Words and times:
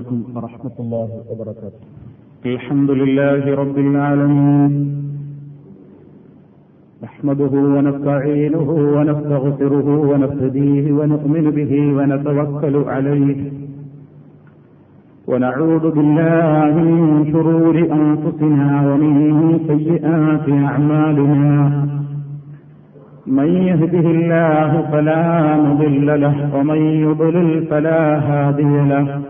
عليكم 0.00 0.36
ورحمة 0.36 0.76
الله 0.80 1.08
وبركاته. 1.30 1.80
الحمد 2.46 2.90
لله 2.90 3.54
رب 3.54 3.78
العالمين. 3.78 4.72
نحمده 7.04 7.54
ونستعينه 7.74 8.68
ونستغفره 8.96 9.88
ونفتديه 10.10 10.92
ونؤمن 10.92 11.50
به 11.50 11.72
ونتوكل 11.96 12.76
عليه. 12.76 13.38
ونعوذ 15.26 15.84
بالله 15.90 16.72
من 16.90 17.32
شرور 17.32 17.76
أنفسنا 18.00 18.68
ومن 18.88 19.14
سيئات 19.68 20.46
أعمالنا. 20.48 21.50
من 23.26 23.48
يهده 23.68 24.06
الله 24.16 24.70
فلا 24.92 25.24
مضل 25.56 26.20
له 26.20 26.36
ومن 26.56 26.80
يضلل 27.06 27.66
فلا 27.66 28.00
هادي 28.28 28.74
له. 28.92 29.29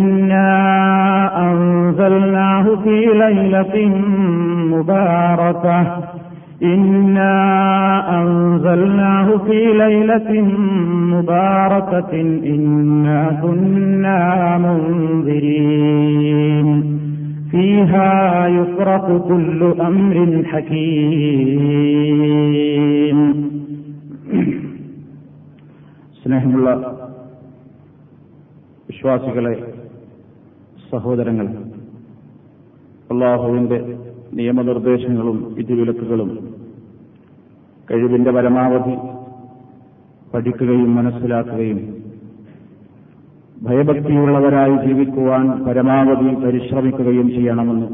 ليلة 3.50 3.76
مباركة 4.74 5.80
إنا 6.62 7.34
أنزلناه 8.22 9.36
في 9.36 9.72
ليلة 9.74 10.30
مباركة 11.14 12.12
إنا 12.54 13.20
كنا 13.42 14.20
منذرين 14.58 16.68
فيها 17.50 18.10
يفرق 18.48 19.28
كل 19.28 19.74
أمر 19.80 20.44
حكيم 20.44 21.86
സ്നേഹമുള്ള 26.22 26.68
വിശ്വാസികളെ 28.88 29.54
സഹോദരങ്ങൾ 30.90 31.46
അള്ളാഹുവിന്റെ 33.11 33.97
നിയമനിർദ്ദേശങ്ങളും 34.33 35.53
വിധിവിലക്കുകളും 35.57 36.29
കഴിവിന്റെ 37.91 38.31
പരമാവധി 38.31 38.95
പഠിക്കുകയും 40.33 40.95
മനസ്സിലാക്കുകയും 40.95 41.79
ഭയഭക്തിയുള്ളവരായി 43.63 44.87
ജീവിക്കുവാൻ 44.87 45.65
പരമാവധി 45.65 46.45
പരിശ്രമിക്കുകയും 46.45 47.29
ചെയ്യണമെന്ന് 47.29 47.87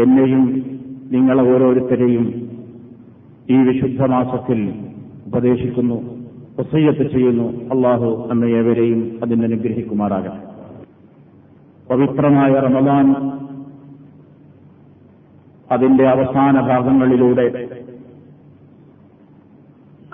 എന്നെയും 0.00 0.42
നിങ്ങളെ 1.12 1.42
ഓരോരുത്തരെയും 1.42 2.26
ഈ 3.50 3.56
വിശുദ്ധ 3.56 4.02
മാസത്തിൽ 4.04 4.60
ഉപദേശിക്കുന്നു 5.26 5.94
പ്രസയ്യത്ത് 6.56 7.10
ചെയ്യുന്നു. 7.10 7.46
അള്ളാഹു 7.74 8.26
നമ്മെ 8.30 8.46
ഏവരെയും 8.46 9.18
അതിനെ 9.22 9.46
പവിത്രമായ 11.90 12.52
റമദാൻ 12.52 13.06
അതിന്റെ 15.72 16.08
അവസാന 16.08 16.60
ഭാഗങ്ങളിലൂടെ 16.60 17.46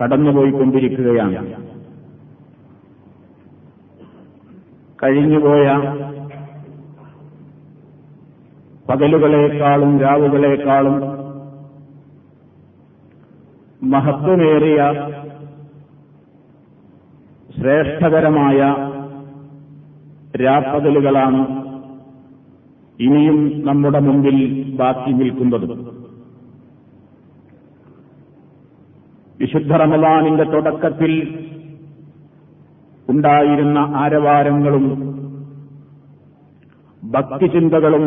കടന്നുപോയിക്കൊണ്ടിരിക്കുകയാണ്. 0.03 1.63
കഴിഞ്ഞുപോയ 5.03 5.67
പകലുകളെക്കാളും 8.89 10.01
രാവുകളെക്കാളും 10.01 10.97
മഹത്വമേറിയ 13.83 14.81
ശ്രേഷ്ഠകരമായ 17.59 18.59
രാപ്പകലുകളാണ് 20.45 21.68
ഇനിയും 23.01 23.67
നമ്മുടെ 23.67 23.99
മുമ്പിൽ 23.99 24.37
ബാക്കി 24.77 25.11
നിൽക്കുന്നത്. 25.11 25.99
വിശുദ്ധ 29.41 29.73
റമദാനിന്റെ 29.73 30.45
തുടക്കത്തിൽ 30.45 31.13
ഉണ്ടായിരുന്ന 33.09 33.79
ആരവാരങ്ങളും 33.79 34.87
ഭക്തിചിന്തകളും 37.11 38.05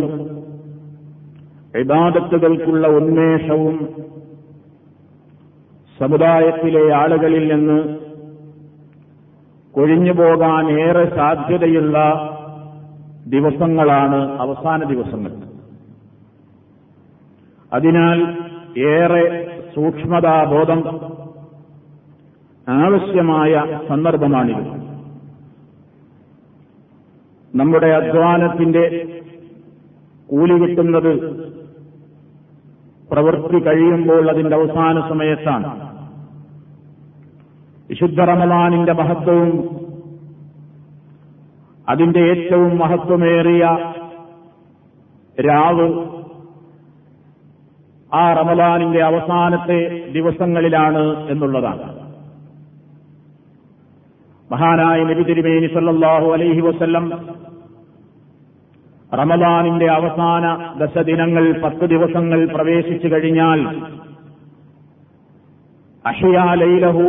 ഇബാദത്തുകൾക്കുള്ള 1.80 2.88
ഉന്മേഷവും 2.88 3.76
സമുദായത്തിലെ 6.00 6.94
ആളുകളിൽ 6.94 7.54
നിന്ന് 7.54 7.98
കൊഴിഞ്ഞുപോകാൻ 9.74 10.66
ഏറെ 10.82 11.16
സാധ്യതയുള്ള 11.16 11.98
ദിവസങ്ങളാണ് 13.28 14.42
അവസാന 14.42 14.84
ദിവസങ്ങൾ. 14.84 15.32
അതിനാൽ 17.74 18.38
ഏറെ 18.80 19.48
സൂക്ഷ്മതാബോധം 19.76 21.02
ആവശ്യമായ 22.70 23.80
സന്ദർഭമാണിത്. 23.90 24.82
നമ്മുടെ 27.56 27.88
അധ്വാനത്തിന്റെ 27.88 29.06
കൂലി 30.30 30.66
കിട്ടുന്നത് 30.66 31.42
പ്രവൃത്തി 33.12 33.60
കഴിയുമ്പോൾ 33.60 34.30
അതിന്റെ 34.30 34.56
അവസാന 34.56 35.10
സമയത്താണ്. 35.10 35.92
വിശുദ്ധ 37.90 38.22
റമലാനിന്റെ 38.22 38.94
മഹത്വവും 38.94 39.81
അതിന്റെ 41.92 42.20
ഏറ്റവും 42.20 42.78
മഹത്വമേറിയ 42.78 43.66
രാവ് 45.38 45.88
ആ 48.12 48.34
റമലാനിന്റെ 48.34 49.02
അവസാനത്തെ 49.04 49.80
ദിവസങ്ങളിലാണ് 50.12 51.04
എന്നുള്ളതാണ്. 51.30 51.86
മഹാനായ 54.52 55.04
നബി 55.04 55.24
തിരുമേനി 55.24 55.68
സല്ലാഹു 55.74 56.28
അലൈഹി 56.34 56.62
വസ്ല്ലം 56.62 57.06
റമലാനിന്റെ 59.12 59.88
അവസാന 59.92 60.46
ദശദിനങ്ങൾ 60.80 61.46
പത്ത് 61.62 61.86
ദിവസങ്ങൾ 61.86 62.46
പ്രവേശിച്ചു 62.46 63.08
കഴിഞ്ഞാൽ 63.08 63.62
അഷിയാലൈലഹു 66.06 67.08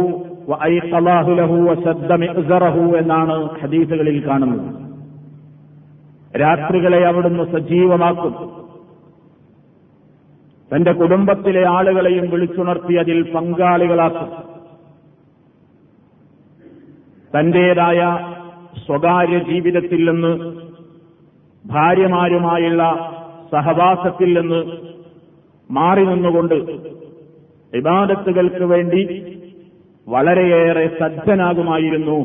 എന്നാണ് 2.96 3.60
ഹദീസുകളിൽ 3.60 4.26
കാണുന്നത്. 4.26 4.82
രാത്രികളെ 6.40 7.06
അവിടുന്ന് 7.06 7.44
സജീവമാക്കും. 7.52 8.62
തന്റെ 10.76 10.92
കുടുംബത്തിലെ 10.92 11.68
ആളുകളെയും 11.68 12.30
വിളിച്ചുണർത്തി 12.30 12.94
അതിൽ 12.94 13.32
പങ്കാളികളാക്കും. 13.32 14.52
തന്റേതായ 17.38 18.18
സ്വകാര്യ 18.86 19.38
ജീവിതത്തിൽ 19.38 20.10
നിന്ന് 20.10 20.52
ഭാര്യമാരുമായുള്ള 21.66 23.12
സഹവാസത്തിൽ 23.52 24.40
നിന്ന് 24.40 24.76
മാറി 25.70 26.04
നിന്നുകൊണ്ട് 26.04 26.54
വിവാദത്തുകൾക്ക് 27.74 28.64
വേണ്ടി 28.64 29.26
വളരെയേറെ 30.08 30.90
സജ്ജനാകുമായിരുന്നു 31.00 32.18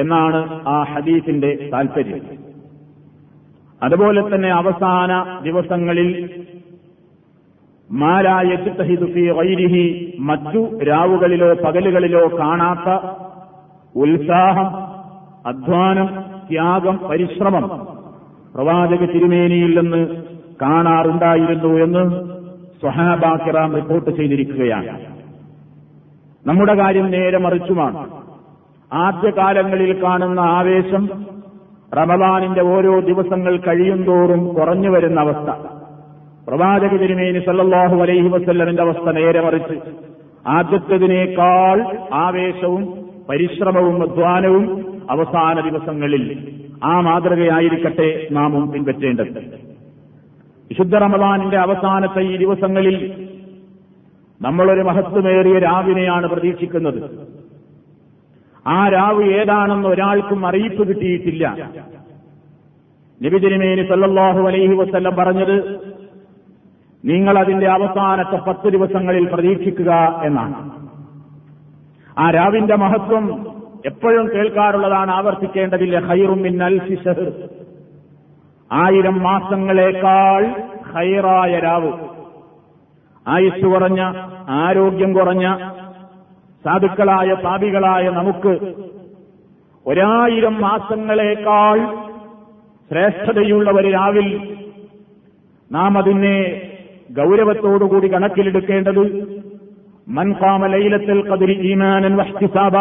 എന്നാണ് 0.00 0.68
ആ 0.68 0.82
ഹദീസിന്റെ 0.82 1.70
താൽപര്യം. 1.72 2.20
അതുപോലെ 3.82 4.34
തന്നെ 4.34 4.48
അവസാന 4.48 5.40
ദിവസങ്ങളിൽ 5.42 6.30
മാലായ 7.90 8.56
ചിത്തഹിദുഫി 8.56 9.30
വൈരിഹി 9.30 10.14
മറ്റു 10.18 10.78
രാവുകളിലോ 10.84 11.54
പകലുകളിലോ 11.54 12.38
കാണാത്ത 12.38 12.88
ഉത്സാഹം 13.98 14.68
അധ്വാനം 15.46 16.24
ത്യാഗം 16.50 16.96
പരിശ്രമം 16.96 17.86
പ്രവാചക 18.54 19.04
തിരുമേനിയിൽ 19.04 19.80
നിന്ന് 19.80 20.22
കാണാറുണ്ടായിരുന്നു 20.62 21.84
എന്ന് 21.84 22.04
സ്വഹാബാക്കിറാം 22.80 23.74
റിപ്പോർട്ട് 23.74 24.10
ചെയ്തിരിക്കുകയാണ്. 24.10 25.17
നമ്മുടെ 26.48 26.74
കാര്യം 26.74 27.10
നേരെ 27.10 27.38
മറിച്ചുമാണ്. 27.38 28.10
ആദ്യകാലങ്ങളിൽ 28.92 30.02
കാണുന്ന 30.02 30.40
ആവേശം 30.40 31.08
റമദാനിന്റെ 31.96 32.62
ഓരോ 32.62 33.00
ദിവസങ്ങൾ 33.00 33.56
കഴിയുന്തോറും 33.56 34.48
കുറഞ്ഞു 34.48 34.90
വരുന്ന 34.90 35.20
അവസ്ഥ. 35.20 35.50
പ്രവാചക 36.48 36.96
തിരുമേനി 36.96 37.38
സല്ലാഹു 37.38 37.96
അലൈഹി 37.96 38.28
വസ്ല്ലമിന്റെ 38.28 38.82
അവസ്ഥ 38.82 39.10
നേരെ 39.10 39.40
മറിച്ച്. 39.40 39.78
ആദ്യത്തതിനേക്കാൾ 40.46 41.96
ആവേശവും 42.12 43.08
പരിശ്രമവും 43.28 44.02
അധ്വാനവും 44.02 44.84
അവസാന 45.10 45.60
ദിവസങ്ങളിൽ 45.60 46.48
ആ 46.84 47.00
മാതൃകയായിരിക്കട്ടെ 47.00 48.28
നാമും 48.30 48.72
പിൻപറ്റേണ്ടത്. 48.72 49.38
വിശുദ്ധ 50.70 50.96
റമദാനിന്റെ 50.96 51.56
അവസാനത്തെ 51.56 52.20
ഈ 52.20 52.36
ദിവസങ്ങളിൽ 52.36 53.27
നമ്മളൊരു 54.42 54.82
മഹത്വമേറിയ 54.82 55.58
രാവിനെയാണ് 55.58 56.26
പ്രതീക്ഷിക്കുന്നത്. 56.26 57.28
ആ 58.66 58.88
രാവ് 58.88 59.24
ഏതാണെന്ന് 59.24 59.88
ഒരാൾക്കും 59.88 60.46
അറിയിപ്പ് 60.46 60.88
കിട്ടിയിട്ടില്ല. 60.88 61.70
നിബിജനിമേനി 63.22 63.82
സല്ലാഹു 63.82 64.40
അലൈഹി 64.40 64.74
വസ്ല്ലം 64.74 65.16
പറഞ്ഞത് 65.16 65.80
നിങ്ങൾ 67.04 67.38
അതിന്റെ 67.38 67.66
അവസാനത്തെ 67.66 68.36
പത്ത് 68.36 68.68
ദിവസങ്ങളിൽ 68.68 69.28
പ്രതീക്ഷിക്കുക 69.32 70.20
എന്നാണ്. 70.24 70.70
ആ 72.18 72.30
രാവിന്റെ 72.30 72.76
മഹത്വം 72.76 73.46
എപ്പോഴും 73.86 74.28
കേൾക്കാറുള്ളതാണ് 74.34 75.10
ആവർത്തിക്കേണ്ടതില്ല. 75.10 75.98
ഹൈറുമിൻ 75.98 76.62
അൽഫി 76.62 76.98
ആയിരം 78.72 79.22
മാസങ്ങളേക്കാൾ 79.22 80.46
ഹൈറായ 80.94 81.58
രാവ്. 81.58 81.92
ആയുസ് 83.28 83.66
കുറഞ്ഞ 83.66 84.00
ആരോഗ്യം 84.48 85.12
കുറഞ്ഞ 85.12 85.56
സാധുക്കളായ 86.64 87.34
പാപികളായ 87.34 88.08
നമുക്ക് 88.08 88.74
ഒരായിരം 89.86 90.60
മാസങ്ങളേക്കാൾ 90.60 91.78
ശ്രേഷ്ഠതയുള്ള 92.90 93.70
ഒരു 93.70 93.88
രാവിൽ 93.88 94.56
നാം 95.72 95.98
അതിനെ 95.98 96.62
ഗൌരവത്തോടുകൂടി 97.10 98.08
കണക്കിലെടുക്കേണ്ടത് 98.08 99.28
മൻകാമ 100.08 100.66
ലൈലത്തിൽ 100.66 101.28
കതിരി 101.28 101.52
ഈമാനൻ 101.52 102.16
വഷ്ടിസാബ 102.16 102.76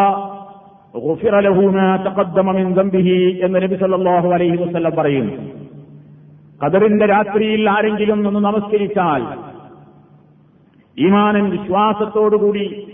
എന്ന് 3.44 3.56
നബിസല്ലാഹു 3.56 4.30
അലൈഹി 4.30 4.58
വസ്ല്ലം 4.58 4.92
പറയുന്നു. 4.98 5.34
കദറിന്റെ 6.66 7.06
രാത്രിയിൽ 7.06 7.70
ആരെങ്കിലും 7.70 8.28
ഒന്ന് 8.28 8.40
നമസ്കരിച്ചാൽ 8.40 9.47
ഈമാനൻ 11.00 11.50
വിശ്വാസത്തോടുകൂടി 11.50 12.88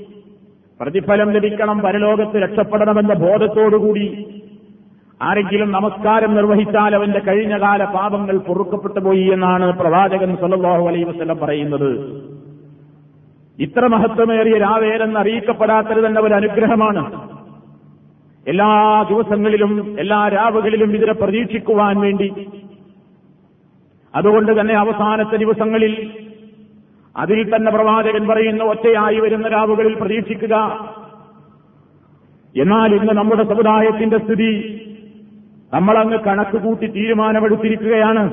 പ്രതിഫലം 0.81 1.31
ലഭിക്കണം 1.31 1.79
പരലോകത്ത് 1.79 2.37
രക്ഷപ്പെടണമെന്ന 2.37 3.13
ബോധത്തോടുകൂടി 3.13 4.05
ആരെങ്കിലും 5.21 5.71
നമസ്കാരം 5.71 6.35
നിർവഹിച്ചാൽ 6.35 6.95
അവന്റെ 6.95 7.19
കഴിഞ്ഞകാല 7.19 7.83
പാപങ്ങൾ 7.83 8.37
പൊറുക്കപ്പെട്ടു 8.37 8.99
പോയി 8.99 9.29
എന്നാണ് 9.33 9.79
പ്രവാചകൻ 9.79 10.35
സല്ലാഹു 10.35 10.87
അലൈ 10.87 11.03
വസ്ലം 11.03 11.37
പറയുന്നത്. 11.37 11.91
ഇത്ര 13.59 13.87
മഹത്വമേറിയ 13.87 14.57
രാവേരെന്ന് 14.57 15.19
അറിയിക്കപ്പെടാത്തത് 15.19 16.05
തന്നെ 16.05 16.21
ഒരു 16.21 16.33
അനുഗ്രഹമാണ്. 16.33 17.03
എല്ലാ 18.47 18.71
ദിവസങ്ങളിലും 19.09 19.95
എല്ലാ 19.99 20.27
രാവുകളിലും 20.27 20.95
ഇതിനെ 20.95 21.13
പ്രതീക്ഷിക്കുവാൻ 21.13 21.99
വേണ്ടി. 21.99 22.29
അതുകൊണ്ട് 24.15 24.61
തന്നെ 24.61 24.73
അവസാനത്തെ 24.75 25.37
ദിവസങ്ങളിൽ 25.37 25.93
അതിൽ 27.17 27.55
തന്നെ 27.55 27.71
പ്രവാചകൻ 27.71 28.27
പറയുന്ന 28.27 28.63
ഒറ്റയായി 28.63 29.19
വരുന്ന 29.19 29.47
രാവുകളിൽ 29.47 29.93
പ്രതീക്ഷിക്കുക. 29.93 30.55
എന്നാൽ 32.55 32.95
ഇന്ന് 32.95 33.13
നമ്മുടെ 33.13 33.43
സമുദായത്തിന്റെ 33.43 34.17
സ്ഥിതി 34.17 34.51
നമ്മളങ്ങ് 35.73 36.19
കണക്ക് 36.19 36.57
കൂട്ടി 36.57 36.87
തീരുമാനമെടുത്തിരിക്കുകയാണ്. 36.87 38.23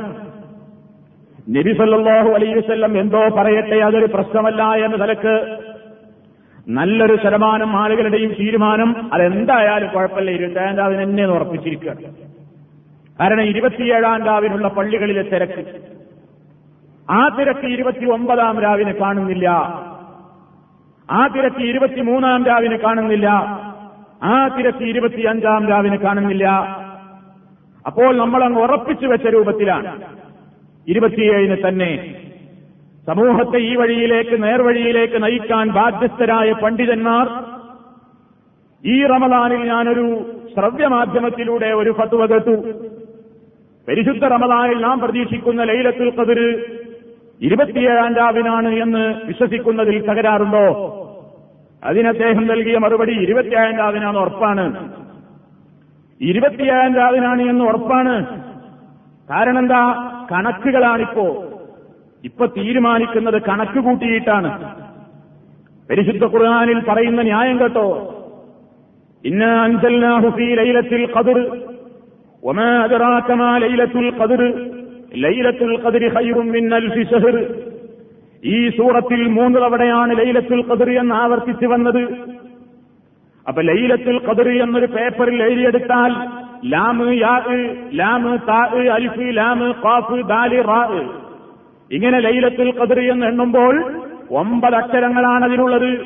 നബി 1.49 1.73
സല്ലാഹു 1.73 2.29
അലൈഹി 2.29 2.55
വസ്ല്ലം 2.55 3.01
എന്തോ 3.01 3.29
പറയട്ടെ 3.29 3.77
അതൊരു 3.77 4.09
പ്രശ്നമല്ല 4.15 4.63
എന്ന 4.63 4.97
നിലയ്ക്ക് 4.97 5.35
നല്ലൊരു 6.69 7.17
ശതമാനം 7.25 7.77
ആളുകളുടെയും 7.77 8.33
തീരുമാനം 8.41 9.11
അതെന്തായാലും 9.13 9.89
കുഴപ്പമില്ല. 9.89 10.31
ഇരുപത്തേഴാം 10.31 10.77
രാവിന് 10.77 11.03
എന്നെ 11.03 11.27
ഉറപ്പിച്ചിരിക്കുക 11.27 11.95
കാരണം 13.21 13.43
ഇരുപത്തിയേഴാം 13.43 14.25
രാവിനുള്ള 14.27 14.69
പള്ളികളിലെ 14.69 15.23
തിരക്ക്. 15.23 15.65
ആ 17.11 17.29
തിരക്ക് 17.29 17.67
ഇരുപത്തി 17.67 18.05
ഒമ്പതാം 18.05 18.61
രാവിനെ 18.61 18.93
കാണുന്നില്ല. 18.93 19.49
ആ 21.11 21.27
തിരക്ക് 21.27 21.63
ഇരുപത്തിമൂന്നാം 21.63 22.45
രാവിനെ 22.45 22.77
കാണുന്നില്ല. 22.77 23.29
ആ 24.23 24.49
തിരക്ക് 24.49 24.85
ഇരുപത്തിയഞ്ചാം 24.85 25.69
രാവിനെ 25.69 25.97
കാണുന്നില്ല. 25.97 26.47
അപ്പോൾ 27.87 28.17
നമ്മൾ 28.17 28.45
അങ്ങ് 28.45 28.61
ഉറപ്പിച്ചു 28.63 29.07
വെച്ച 29.07 29.27
രൂപത്തിലാണ്. 29.27 30.03
ഇരുപത്തിയേഴിന് 30.89 31.69
തന്നെ 31.69 31.93
സമൂഹത്തെ 33.07 33.59
ഈ 33.59 33.77
വഴിയിലേക്ക് 33.77 34.43
നേർവഴിയിലേക്ക് 34.43 35.23
നയിക്കാൻ 35.23 35.69
ബാധ്യസ്ഥരായ 35.69 36.53
പണ്ഡിതന്മാർ 36.53 37.27
ഈ 38.85 39.07
റമദാനിൽ 39.07 39.63
ഞാനൊരു 39.69 40.27
ശ്രവ്യമാധ്യമത്തിലൂടെ 40.55 41.67
ഒരു 41.67 41.91
ഫത്വ 41.91 42.27
പരിശുദ്ധ 43.89 44.25
റമദാനിൽ 44.25 44.79
നാം 44.81 45.01
പ്രതീക്ഷിക്കുന്ന 45.01 45.65
ലൈലത്തുൽ 45.65 46.13
ഖദർ 46.19 46.41
ഇരുപത്തിയേഴാം 47.43 48.17
രാവിനാണ് 48.17 48.69
എന്ന് 48.69 49.15
വിശ്വസിക്കുന്നതിൽ 49.25 50.07
തകരാറുണ്ടോ? 50.07 50.97
അതിനദ്ദേഹം 51.85 52.47
നൽകിയ 52.47 52.79
മറുപടി 52.79 53.13
ഇരുപത്തിയേഴാം 53.13 53.77
രാവിനാണ് 53.77 54.19
ഉറപ്പാണ്. 54.19 54.91
ഇരുപത്തിയേഴാം 56.21 56.95
രാവിനാണ് 56.95 57.43
എന്ന് 57.43 57.65
ഉറപ്പാണ്. 57.65 58.27
കാരണം 59.31 59.59
എന്താ? 59.59 60.11
കണക്കുകളാണിപ്പോ. 60.33 61.45
ഇപ്പൊ 62.25 62.47
തീരുമാനിക്കുന്നത് 62.47 63.43
കണക്ക് 63.43 63.81
കൂട്ടിയിട്ടാണ്. 63.81 64.75
പരിശുദ്ധ 65.91 66.25
ഖുർആനിൽ 66.25 66.81
പറയുന്ന 66.81 67.23
ന്യായം 67.23 67.61
കേട്ടോ. 67.61 68.17
ഇന്ന 69.25 69.45
അൻസൽനാഹു 69.45 70.31
ഫീ 70.31 70.55
ലൈലത്തിൽ 70.55 71.09
ഖദ്ർ 71.19 71.59
വമാ 72.45 72.83
അദ്റാക 72.83 73.33
മാ 73.33 73.59
ലൈലത്തുൽ 73.59 74.13
ഖദ്ർ 74.23 74.80
ലൈലത്തുൽ 75.17 75.83
ഖദ്രി 75.83 76.09
ഖൈറും 76.09 76.47
മിൻ 76.47 76.75
അൽഫി 76.75 77.03
ഈ 78.45 78.69
സൂറത്തിൽ 78.69 79.27
മൂന്ന് 79.27 79.59
തവണയാണ് 79.59 80.19
ലൈലത്തുൽ 80.19 80.65
ഖദർ 80.71 80.91
എന്ന് 80.91 81.15
ആവർത്തിച്ചു 81.15 81.67
വന്നത്. 81.67 82.09
അപ്പൊ 83.49 83.63
ലൈലത്തുൽ 83.63 84.21
ഖദർ 84.27 84.63
എന്നൊരു 84.63 84.87
പേപ്പറിൽ 84.87 85.43
എഴുതിയെടുത്താൽ 85.43 86.13
ലാമ് 86.65 87.13
യാ 87.13 87.45
ലാമ് 87.93 88.39
താ 88.49 88.71
അലിഫ് 88.95 89.37
ലാമ് 89.37 89.75
ഖാഫ് 89.85 90.23
ദാലി 90.29 90.63
റാ. 90.63 91.01
ഇങ്ങനെ 91.93 92.19
ലൈലത്തുൽ 92.19 92.73
ഖദർ 92.81 93.01
എന്ന് 93.01 93.27
എണ്ണുമ്പോൾ 93.27 93.93
ഒമ്പത് 94.31 94.75
അക്ഷരങ്ങളാണ് 94.75 95.45
അതിനുള്ളത്. 95.45 95.99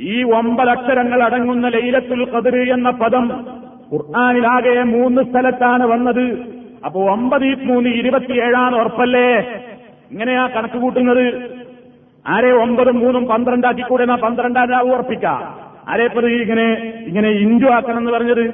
ഈ 0.00 0.22
ഒമ്പത് 0.22 0.68
അക്ഷരങ്ങൾ 0.68 1.22
അടങ്ങുന്ന 1.22 1.68
ലൈലത്തുൽ 1.68 2.30
ഖദർ 2.34 2.72
എന്ന 2.72 2.90
പദം 2.90 3.46
ഖുർആാനിലാകെ 3.92 4.82
മൂന്ന് 4.82 5.22
സ്ഥലത്താണ് 5.22 5.86
വന്നത്. 5.86 6.61
അപ്പോ 6.84 7.10
ഒമ്പത് 7.10 7.64
മൂന്ന് 7.64 7.88
ഇരുപത്തിയേഴാണ് 7.88 8.76
ഉറപ്പല്ലേ? 8.76 9.28
ഇങ്ങനെയാ 10.10 10.46
കണക്ക് 10.46 10.78
കൂട്ടുന്നത്. 10.78 11.24
ആരെ 12.26 12.52
ഒമ്പതും 12.52 12.98
മൂന്നും 12.98 13.26
പന്ത്രണ്ടാക്കിക്കൂടെ 13.26 14.02
എന്നാ 14.02 14.14
പന്ത്രണ്ടാം 14.14 14.92
ഉറപ്പിക്കാം. 14.94 15.72
പ്രതി 16.06 16.32
ഇങ്ങനെ 16.32 16.72
ഇങ്ങനെ 17.06 17.28
ഇഞ്ചു 17.28 17.66
ആക്കണം 17.66 17.98
എന്ന് 17.98 18.10
പറഞ്ഞത്? 18.10 18.44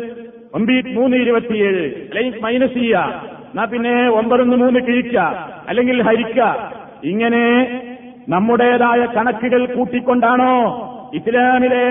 ഒമ്പീറ്റ് 0.54 0.88
മൂന്ന് 0.88 1.16
ഇരുപത്തിയേഴ്. 1.16 1.84
അല്ലെങ്കിൽ 2.08 2.40
മൈനസ് 2.40 2.72
ചെയ്യുക 2.72 2.98
എന്നാ 3.50 3.64
പിന്നെ 3.64 4.08
ഒമ്പതൊന്ന് 4.08 4.56
മൂന്ന് 4.56 4.80
കിഴിക്ക. 4.80 5.16
അല്ലെങ്കിൽ 5.68 6.02
ഹരിക്ക. 6.02 6.40
ഇങ്ങനെ 7.04 7.44
നമ്മുടേതായ 8.28 9.06
കണക്കുകൾ 9.06 9.66
കൂട്ടിക്കൊണ്ടാണോ 9.66 10.54
ഇസ്ലാമിലെ 11.14 11.84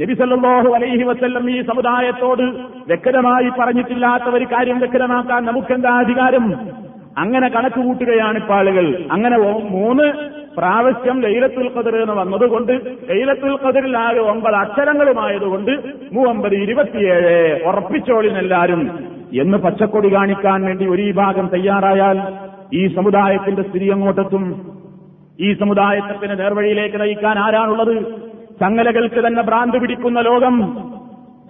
നബിസല്ലാഹു 0.00 0.74
അലൈഹി 0.74 1.02
വസ്ല്ലം 1.02 1.50
ഈ 1.50 1.62
സമുദായത്തോട് 1.62 2.42
വ്യക്തമായി 2.88 3.50
പറഞ്ഞിട്ടില്ലാത്ത 3.60 4.22
ഒരു 4.22 4.44
കാര്യം 4.44 4.78
വ്യക്തമാക്കാൻ 4.78 5.44
നമുക്കെന്താ 5.44 5.98
അധികാരം? 5.98 6.54
അങ്ങനെ 7.18 7.48
കണക്ക് 7.48 7.80
കൂട്ടുകയാണ് 7.80 8.52
ആളുകൾ. 8.52 9.08
അങ്ങനെ 9.12 9.38
മൂന്ന് 9.70 10.06
പ്രാവശ്യം 10.58 11.20
ലൈലത്തുൽ 11.20 11.70
ഖദർ 11.76 11.96
എന്ന് 11.96 12.12
വന്നതുകൊണ്ട് 12.12 12.72
ലൈലത്തുൽ 13.10 13.58
ഖദറിലാകെ 13.64 14.18
ഒമ്പത് 14.18 14.54
അക്ഷരങ്ങളുമായതുകൊണ്ട് 14.54 15.70
മൂവമ്പത് 16.12 16.54
ഇരുപത്തിയേഴ് 16.54 17.62
ഉറപ്പിച്ചോളിനെല്ലാരും 17.64 18.82
എന്ന് 19.40 19.58
പച്ചക്കൊടി 19.58 20.14
കാണിക്കാൻ 20.14 20.62
വേണ്ടി 20.62 20.86
ഒരു 20.86 21.02
വിഭാഗം 21.02 21.46
തയ്യാറായാൽ 21.54 22.18
ഈ 22.74 22.94
സമുദായത്തിന്റെ 22.94 23.62
സ്ഥിതി 23.62 23.86
അങ്ങോട്ടെത്തും 23.86 24.44
ഈ 25.40 25.54
സമുദായത്തെ 25.54 26.34
നേർവഴിയിലേക്ക് 26.34 27.00
നയിക്കാൻ 27.00 27.38
ആരാണുള്ളത്? 27.38 28.26
ചങ്ങലകൾക്ക് 28.60 29.26
തന്നെ 29.26 29.42
ഭ്രാന്ത് 29.42 29.78
പിടിക്കുന്ന 29.80 30.20
ലോകം. 30.20 30.56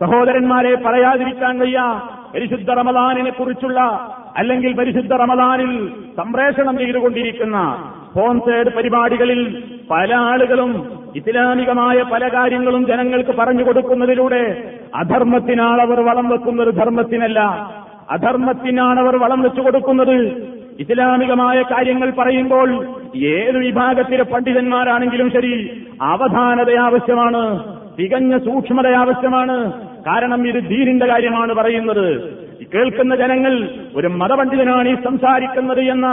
സഹോദരന്മാരെ 0.01 0.75
പറയാതിരിക്കാൻ 0.75 1.59
വയ്യ. 1.59 1.81
പരിശുദ്ധ 2.35 2.71
റമദാനിനെ 2.71 3.31
കുറിച്ചുള്ള 3.31 3.81
അല്ലെങ്കിൽ 4.37 4.73
പരിശുദ്ധ 4.77 5.13
റമദാനിൽ 5.15 5.71
സംപ്രേഷണം 6.17 6.79
ചെയ്തുകൊണ്ടിരിക്കുന്ന 6.79 7.59
സ്പോൺസേഡ് 8.11 8.75
പരിപാടികളിൽ 8.77 9.41
പല 9.91 10.15
ആളുകളും 10.15 10.73
ഇസ്ലാമികമായ 11.17 12.03
പല 12.03 12.29
കാര്യങ്ങളും 12.29 12.87
ജനങ്ങൾക്ക് 12.87 13.31
പറഞ്ഞു 13.31 13.65
കൊടുക്കുന്നതിലൂടെ 13.65 14.43
അധർമ്മത്തിനാണ് 14.95 15.81
അവർ 15.81 16.01
വളം 16.01 16.29
വെക്കുന്നത് 16.29 16.75
ധർമ്മത്തിനല്ല. 16.75 17.41
അധർമ്മത്തിനാണ് 18.11 19.01
അവർ 19.01 19.17
വളം 19.17 19.41
വെച്ചു 19.43 19.61
കൊടുക്കുന്നത് 19.61 20.17
ഇസ്ലാമികമായ 20.80 21.62
കാര്യങ്ങൾ 21.62 22.11
പറയുമ്പോൾ 22.11 22.87
ഏത് 23.16 23.56
വിഭാഗത്തിലെ 23.56 24.23
പണ്ഡിതന്മാരാണെങ്കിലും 24.23 25.30
ശരി 25.30 25.85
അവധാനത 26.02 26.78
ആവശ്യമാണ് 26.78 27.42
തികഞ്ഞ 27.99 28.38
സൂക്ഷ്മത 28.38 28.87
ആവശ്യമാണ്. 28.87 29.73
കാരണം 30.06 30.49
ഇത് 30.49 30.68
ദീനിന്റെ 30.68 31.06
കാര്യമാണ് 31.06 31.52
പറയുന്നത്. 31.52 32.06
കേൾക്കുന്ന 32.75 33.14
ജനങ്ങൾ 33.16 33.68
ഒരു 33.97 34.06
മതപണ്ഡിതനാണ് 34.06 34.88
ഈ 34.88 34.95
സംസാരിക്കുന്നത് 35.04 35.80
എന്ന 35.80 36.06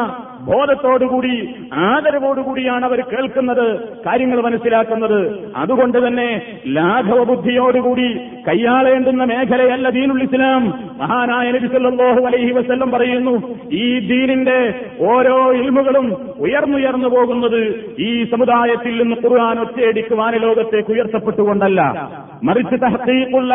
ബോധത്തോടുകൂടി 0.45 1.55
ആദരവോടുകൂടിയാണ് 1.73 2.85
അവർ 2.85 2.99
കേൾക്കുന്നത് 3.01 3.65
കാര്യങ്ങൾ 4.05 4.41
മനസ്സിലാക്കുന്നത്. 4.41 5.49
അതുകൊണ്ട് 5.55 6.07
തന്നെ 6.07 6.41
ലാഘവ 6.67 7.23
ബുദ്ധിയോടുകൂടി 7.23 8.07
കൈയാളേണ്ടുന്ന 8.47 9.23
മേഖലയല്ല 9.23 9.89
ദീനുൽ 9.89 10.23
ഇസ്ലാം. 10.23 10.65
മഹാനായ 11.01 11.51
നബി 11.51 11.67
സല്ലല്ലാഹു 11.67 12.25
അലൈഹി 12.25 12.51
വസല്ലം 12.51 12.91
പറയുന്നു 12.91 13.35
ഈ 13.71 13.99
ദീനിന്റെ 13.99 14.59
ഓരോ 15.01 15.51
ഇൽമുകളും 15.51 16.07
ഉയർന്നുയർന്നു 16.39 17.09
പോകുന്നത് 17.09 17.61
ഈ 17.99 18.23
സമുദായത്തിൽ 18.23 19.03
നിന്ന് 19.03 19.15
ഖുർആൻ 19.23 19.59
ഒറ്റയടിക്ക് 19.59 20.15
വാനലോകത്തേക്ക് 20.15 20.91
ഉയർത്തപ്പെട്ടുകൊണ്ടല്ല. 20.91 22.09
മറിച്ച് 22.43 22.75
തഹ്ഖീഖുള്ള 22.81 23.53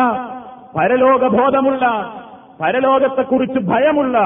പരലോകബോധമുള്ള 0.76 1.84
പരലോകത്തെക്കുറിച്ച് 2.60 3.58
ഭയമുള്ള 3.58 4.18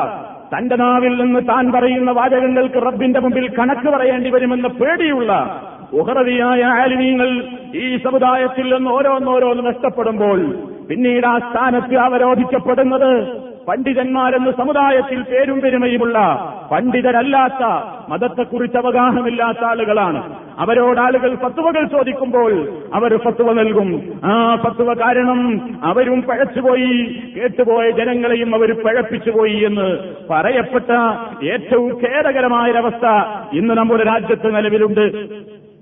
തന്റെ 0.54 0.76
നാവിൽ 0.76 1.22
നിന്ന് 1.22 1.40
താൻ 1.48 1.72
പറയുന്ന 1.72 2.10
വാചകങ്ങൾക്ക് 2.10 2.86
റബ്ബിന്റെ 2.86 3.20
മുമ്പിൽ 3.20 3.48
കണക്ക് 3.58 3.88
പറയേണ്ടി 3.88 4.30
വരുമെന്ന് 4.30 4.68
പേടിയുള്ള 4.68 5.32
ഉഹറവിയായ 5.92 6.62
ആലിമീങ്ങൾ 6.64 7.30
ഈ 7.74 7.96
സമുദായത്തിൽ 7.96 8.74
നിന്ന് 8.74 8.90
ഓരോന്നോരോന്ന് 8.90 9.66
നഷ്ടപ്പെടുമ്പോൾ 9.66 10.38
പിന്നീട് 10.88 11.26
ആ 11.26 11.38
സ്ഥാനത്ത് 11.38 11.96
അവരോധിക്കപ്പെടുന്നത് 11.96 13.10
പണ്ഡിതന്മാരെന്ന് 13.68 14.50
സമുദായത്തിൽ 14.50 15.22
പേരും 15.22 15.60
പെരുമയുമുള്ള 15.60 16.18
പണ്ഡിതരല്ലാത്ത 16.70 17.62
മതത്തെക്കുറിച്ച് 18.08 18.78
അവഗാഹമില്ലാത്ത 18.78 19.64
ആളുകളാണ്. 19.64 20.22
അവരോട് 20.58 21.00
ആളുകൾ 21.00 21.34
ഫത്തുവകൾ 21.34 21.86
ചോദിക്കുമ്പോൾ 21.86 22.68
അവർ 22.94 23.16
ഫത്തുവ 23.16 23.52
നൽകും. 23.52 24.20
ആ 24.24 24.56
ഫത്തുവ 24.56 24.92
കാരണം 24.92 25.70
അവരും 25.84 26.22
പഴച്ചുപോയി 26.22 27.22
കേട്ടുപോയ 27.36 27.90
ജനങ്ങളെയും 27.90 28.54
അവർ 28.54 28.84
പഴപ്പിച്ചുപോയി 28.84 29.64
എന്ന് 29.64 29.98
പറയപ്പെട്ട 30.30 30.90
ഏറ്റവും 31.44 31.92
ഖേദകരമായൊരവസ്ഥ 31.92 33.06
ഇന്ന് 33.52 33.74
നമ്മുടെ 33.74 34.04
രാജ്യത്ത് 34.04 34.56
നിലവിലുണ്ട്. 34.56 35.28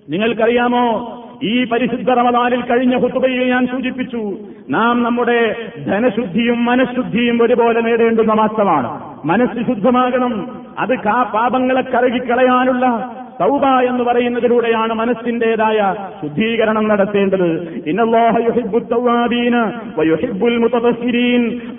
നിങ്ങൾക്കറിയാമോ? 0.09 1.17
ഈ 1.43 1.65
പരിശുദ്ധ 1.65 2.11
റമദാനിൽ 2.11 2.61
കഴിഞ്ഞ 2.61 2.97
ഹുത്തുബയിൽ 2.97 3.45
ഞാൻ 3.45 3.67
സൂചിപ്പിച്ചു 3.67 4.39
നാം 4.71 5.03
നമ്മുടെ 5.03 5.57
ധനശുദ്ധിയും 5.87 6.65
മനഃശുദ്ധിയും 6.65 7.43
ഒരുപോലെ 7.43 7.81
നേടേണ്ടുന്ന 7.81 8.33
മാസമാണ്. 8.33 9.00
മനസ്സ് 9.25 9.67
ശുദ്ധമാകണം. 9.67 10.62
അത് 10.79 10.99
കാ 10.99 11.23
പാപങ്ങളെ 11.23 11.81
കറകിക്കളയാനുള്ള 11.81 13.11
തൗബ 13.41 13.65
എന്ന് 13.67 14.05
പറയുന്നതിലൂടെയാണ് 14.05 14.93
മനസ്സിന്റേതായ 14.93 15.95
ശുദ്ധീകരണം 16.23 16.89
നടത്തേണ്ടത്. 16.89 17.51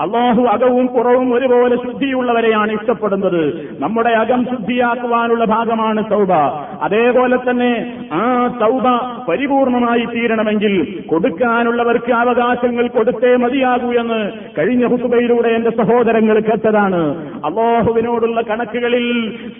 അള്ളാഹു 0.01 0.41
അകവും 0.41 0.87
പുറവും 0.87 1.33
ഒരുപോലെ 1.33 1.75
ശുദ്ധിയുള്ളവരെയാണ് 1.75 2.71
ഇഷ്ടപ്പെടുന്നത്. 2.71 3.69
നമ്മുടെ 3.79 4.09
അകം 4.09 4.45
ശുദ്ധിയാക്കുവാനുള്ള 4.45 5.45
ഭാഗമാണ് 5.45 6.11
തൗബ. 6.11 6.33
അതേപോലെ 6.81 7.37
തന്നെ 7.37 7.71
ആ 8.13 8.23
തൗബ 8.61 8.85
പരിപൂർണമായി 9.29 10.05
തീരണമെങ്കിൽ 10.05 10.73
കൊടുക്കാനുള്ളവർക്ക് 11.05 12.11
അവകാശങ്ങൾ 12.11 12.87
കൊടുത്തേ 12.87 13.35
മതിയാകൂ 13.35 13.89
എന്ന് 14.01 14.19
കഴിഞ്ഞ 14.57 14.85
ഹുസുബയിലൂടെ 14.85 15.49
എന്റെ 15.49 15.69
സഹോദരങ്ങൾ 15.69 16.39
കേട്ടതാണ്. 16.39 17.01
അള്ളാഹുവിനോടുള്ള 17.45 18.41
കണക്കുകളിൽ 18.41 19.05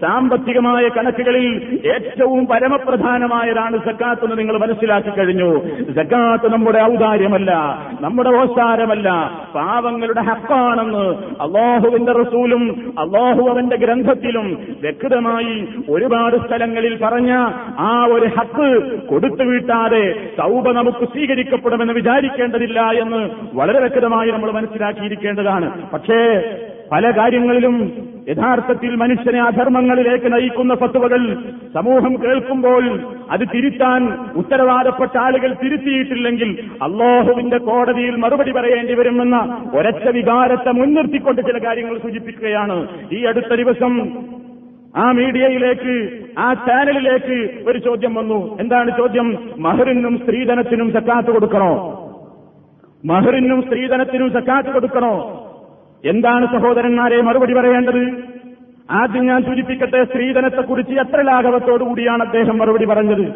സാമ്പത്തികമായ 0.02 0.88
കണക്കുകളിൽ 0.88 1.48
ഏറ്റവും 1.96 2.48
പരമപ്രധാനമായതാണ് 2.48 3.78
സക്കാത്ത് 3.86 4.26
എന്ന് 4.26 4.38
നിങ്ങൾ 4.40 4.58
മനസ്സിലാക്കി 4.58 5.10
കഴിഞ്ഞു. 5.10 5.52
സക്കാത്ത് 5.94 6.54
നമ്മുടെ 6.54 6.82
ഔദാര്യമല്ല 6.84 7.52
നമ്മുടെ 8.02 8.30
ഓസാരമല്ല 8.30 9.10
പാവങ്ങളുടെ 9.56 10.22
ഹക്കാണെന്ന് 10.22 11.06
അള്ളാഹുവിന്റെ 11.46 12.12
റസൂലും 12.12 12.64
അള്ളാഹു 13.00 13.42
അവന്റെ 13.50 13.76
ഗ്രന്ഥത്തിലും 13.76 14.48
വ്യക്തമായി 14.82 15.56
ഒരുപാട് 15.90 16.38
സ്ഥലങ്ങളിൽ 16.48 16.94
പറഞ്ഞ 17.12 17.32
ആ 17.80 18.06
ഒരു 18.06 18.28
ഹത്ത് 18.40 18.68
കൊടുത്തു 19.08 19.44
വീട്ടാതെ 19.44 20.04
സൗബ 20.38 20.72
നമുക്ക് 20.72 21.06
സ്വീകരിക്കപ്പെടുമെന്ന് 21.06 21.94
വിചാരിക്കേണ്ടതില്ല 21.94 22.82
എന്ന് 22.82 23.30
വളരെ 23.54 23.80
വ്യക്തമായി 23.80 24.32
നമ്മൾ 24.32 24.52
മനസ്സിലാക്കിയിരിക്കേണ്ടതാണ്. 24.52 25.90
പക്ഷേ 25.92 26.22
പല 26.92 27.12
കാര്യങ്ങളിലും 27.12 27.76
യഥാർത്ഥത്തിൽ 28.30 28.96
മനുഷ്യനെ 28.96 29.42
അധർമ്മങ്ങളിലേക്ക് 29.42 30.34
നയിക്കുന്ന 30.34 30.76
ഫത്തുവകൾ 30.76 31.22
സമൂഹം 31.74 32.14
കേൾക്കുമ്പോൾ 32.24 32.84
അത് 33.32 33.42
തിരുത്താൻ 33.54 34.02
ഉത്തരവാദപ്പെട്ട 34.36 35.18
ആളുകൾ 35.18 35.54
തിരുത്തിയിട്ടില്ലെങ്കിൽ 35.54 36.60
അള്ളാഹുവിന്റെ 36.82 37.58
കോടതിയിൽ 37.58 38.16
മറുപടി 38.16 38.52
പറയേണ്ടി 38.52 38.94
വരുമെന്ന 38.94 39.38
ഒരൊറ്റ 39.74 40.08
വികാരത്തെ 40.10 40.72
മുൻനിർത്തിക്കൊണ്ട് 40.72 41.42
ചില 41.42 41.66
കാര്യങ്ങൾ 41.66 41.98
സൂചിപ്പിക്കുകയാണ്. 41.98 42.88
ഈ 43.12 43.24
അടുത്ത 43.26 43.54
ദിവസം 43.56 43.96
ആ 44.98 45.12
മീഡിയയിലേക്ക് 45.12 46.20
ആ 46.40 46.54
ചാനലിലേക്ക് 46.54 47.70
ഒരു 47.70 47.80
ചോദ്യം 47.80 48.14
വന്നു. 48.14 48.60
എന്താണ് 48.60 48.98
ചോദ്യം? 48.98 49.54
മഹറിനും 49.58 50.22
സ്ത്രീധനത്തിനും 50.24 50.94
സക്കാത്ത് 50.94 51.32
കൊടുക്കണോ? 51.32 51.98
മഹറിനും 53.06 53.62
സ്ത്രീധനത്തിനും 53.62 54.32
സക്കാത്ത് 54.32 54.70
കൊടുക്കണോ? 54.70 55.48
എന്താണ് 56.06 56.46
സഹോദരന്മാരെ 56.46 57.22
മറുപടി 57.22 57.54
പറയേണ്ടത്? 57.54 58.24
ആദ്യം 58.92 59.26
ഞാൻ 59.26 59.44
സൂചിപ്പിക്കട്ടെ 59.44 60.04
സ്ത്രീധനത്തെക്കുറിച്ച് 60.04 60.94
എത്ര 60.94 61.22
ലാഘവത്തോടുകൂടിയാണ് 61.22 62.24
അദ്ദേഹം 62.24 62.58
മറുപടി 62.58 62.86
പറഞ്ഞത്? 62.86 63.34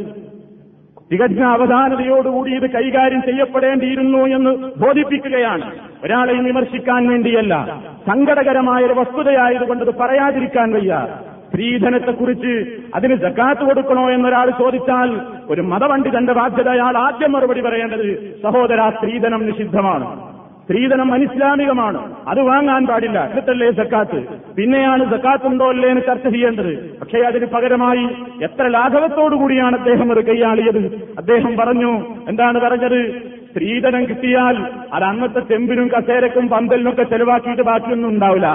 തികഞ്ഞ 1.12 1.44
അവധാനതയോടുകൂടി 1.44 2.52
ഇത് 2.52 2.70
കൈകാര്യം 2.70 3.22
ചെയ്യപ്പെടേണ്ടിയിരുന്നു 3.22 4.18
എന്ന് 4.18 4.52
ബോധിപ്പിക്കുകയാണ്. 4.80 5.72
ഒരാളെയും 6.04 6.46
വിമർശിക്കാൻ 6.46 7.08
വേണ്ടിയല്ല 7.10 7.82
സങ്കടകരമായ 8.08 8.86
ഒരു 8.86 8.94
വസ്തുതയായതുകൊണ്ട് 8.94 9.98
പറയാതിരിക്കാൻ 10.00 10.72
വയ്യ. 10.72 11.08
സ്ത്രീധനത്തെക്കുറിച്ച് 11.48 12.78
അതിന് 12.96 13.16
ജക്കാത്ത് 13.16 13.62
കൊടുക്കണോ 13.62 14.12
എന്നൊരാൾ 14.12 14.50
ചോദിച്ചാൽ 14.50 15.22
ഒരു 15.50 15.62
മതപണ്ഡിതന്റെ 15.62 16.34
ബാധ്യത 16.34 16.70
അയാൾ 16.70 16.98
ആദ്യം 16.98 17.32
മറുപടി 17.32 17.62
പറയേണ്ടത് 17.62 18.40
സഹോദര 18.44 18.90
സ്ത്രീധനം 18.90 19.46
നിഷിദ്ധമാണ്. 19.46 20.36
സ്ത്രീധനം 20.64 21.14
അനിസ്ലാമികമാണ്. 21.14 22.16
അത് 22.28 22.42
വാങ്ങാൻ 22.42 22.86
പാടില്ല. 22.86 23.20
എന്നിട്ടല്ലേ 23.26 23.72
സക്കാത്ത് 23.72 24.20
പിന്നെയാണ് 24.56 25.12
സക്കാത്ത് 25.12 25.48
ഉണ്ടോ 25.48 25.70
അല്ലേ 25.70 25.90
എന്ന് 25.90 26.02
ചർച്ച 26.02 26.28
ചെയ്യേണ്ടത്. 26.28 27.00
പക്ഷേ 27.00 27.20
അതിന് 27.20 27.46
പകരമായി 27.46 28.06
എത്ര 28.44 28.68
ലാഘവത്തോടുകൂടിയാണ് 28.68 29.76
അദ്ദേഹം 29.76 30.12
അത് 30.12 30.26
കൈയാളിയത്? 30.26 31.14
അദ്ദേഹം 31.18 31.58
പറഞ്ഞു 31.58 31.92
എന്താണ് 32.28 32.60
പറഞ്ഞത്? 32.60 33.22
സ്ത്രീധനം 33.52 34.06
കിട്ടിയാൽ 34.06 34.58
അത് 34.94 35.04
അന്നത്തെ 35.04 35.40
ചെമ്പിനും 35.40 35.88
കസേരക്കും 35.88 36.50
പന്തലിനൊക്കെ 36.50 37.04
ചെലവാക്കിയിട്ട് 37.04 37.62
ബാക്കിയൊന്നും 37.62 38.10
ഉണ്ടാവില്ല. 38.10 38.48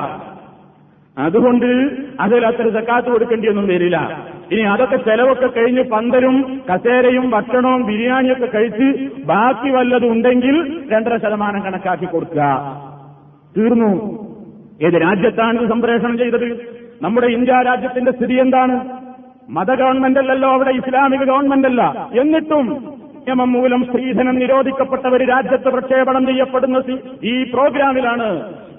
അതുകൊണ്ട് 1.20 1.66
അതിൽ 2.20 2.46
അത്ര 2.46 2.68
സക്കാത്ത് 2.70 3.08
കൊടുക്കേണ്ടിയൊന്നും 3.08 3.66
വരില്ല. 3.66 3.96
ഇനി 4.52 4.60
അതൊക്കെ 4.60 4.96
ചെലവൊക്കെ 4.96 5.46
കഴിഞ്ഞ് 5.46 5.82
പന്തലും 5.82 6.62
കസേരയും 6.70 7.30
ഭക്ഷണവും 7.30 7.82
ബിരിയാണിയൊക്കെ 7.86 8.48
കഴിച്ച് 8.54 8.88
ബാക്കി 9.24 9.70
വല്ലതുണ്ടെങ്കിൽ 9.70 10.56
രണ്ടര 10.92 11.16
ശതമാനം 11.16 11.64
കണക്കാക്കി 11.64 12.04
കൊടുക്കുക. 12.04 12.42
തീർന്നു. 13.56 13.92
ഏത് 14.86 14.94
രാജ്യത്താണ് 14.94 15.60
ഇത് 15.60 15.68
സംപ്രേഷണം 15.68 16.18
ചെയ്തത്? 16.18 16.48
നമ്മുടെ 17.02 17.26
ഇന്ത്യ 17.26 17.52
രാജ്യത്തിന്റെ 17.52 18.10
സ്ഥിതി 18.10 18.34
എന്താണ്? 18.34 18.76
മത 19.50 19.70
ഗവൺമെന്റ് 19.74 20.18
അല്ലല്ലോ 20.18 20.48
അവിടെ 20.54 20.70
ഇസ്ലാമിക 20.70 21.22
ഗവൺമെന്റ് 21.24 21.68
അല്ല 21.68 22.08
എന്നിട്ടും 22.20 22.66
നിയമം 23.26 23.52
മൂലം 23.52 23.84
സ്ത്രീധനം 23.84 24.34
നിരോധിക്കപ്പെട്ടവർ 24.34 25.20
രാജ്യത്ത് 25.28 25.68
പ്രക്ഷേപണം 25.68 26.26
ചെയ്യപ്പെടുന്ന 26.26 26.78
ഈ 27.22 27.44
പ്രോഗ്രാമിലാണ് 27.44 28.28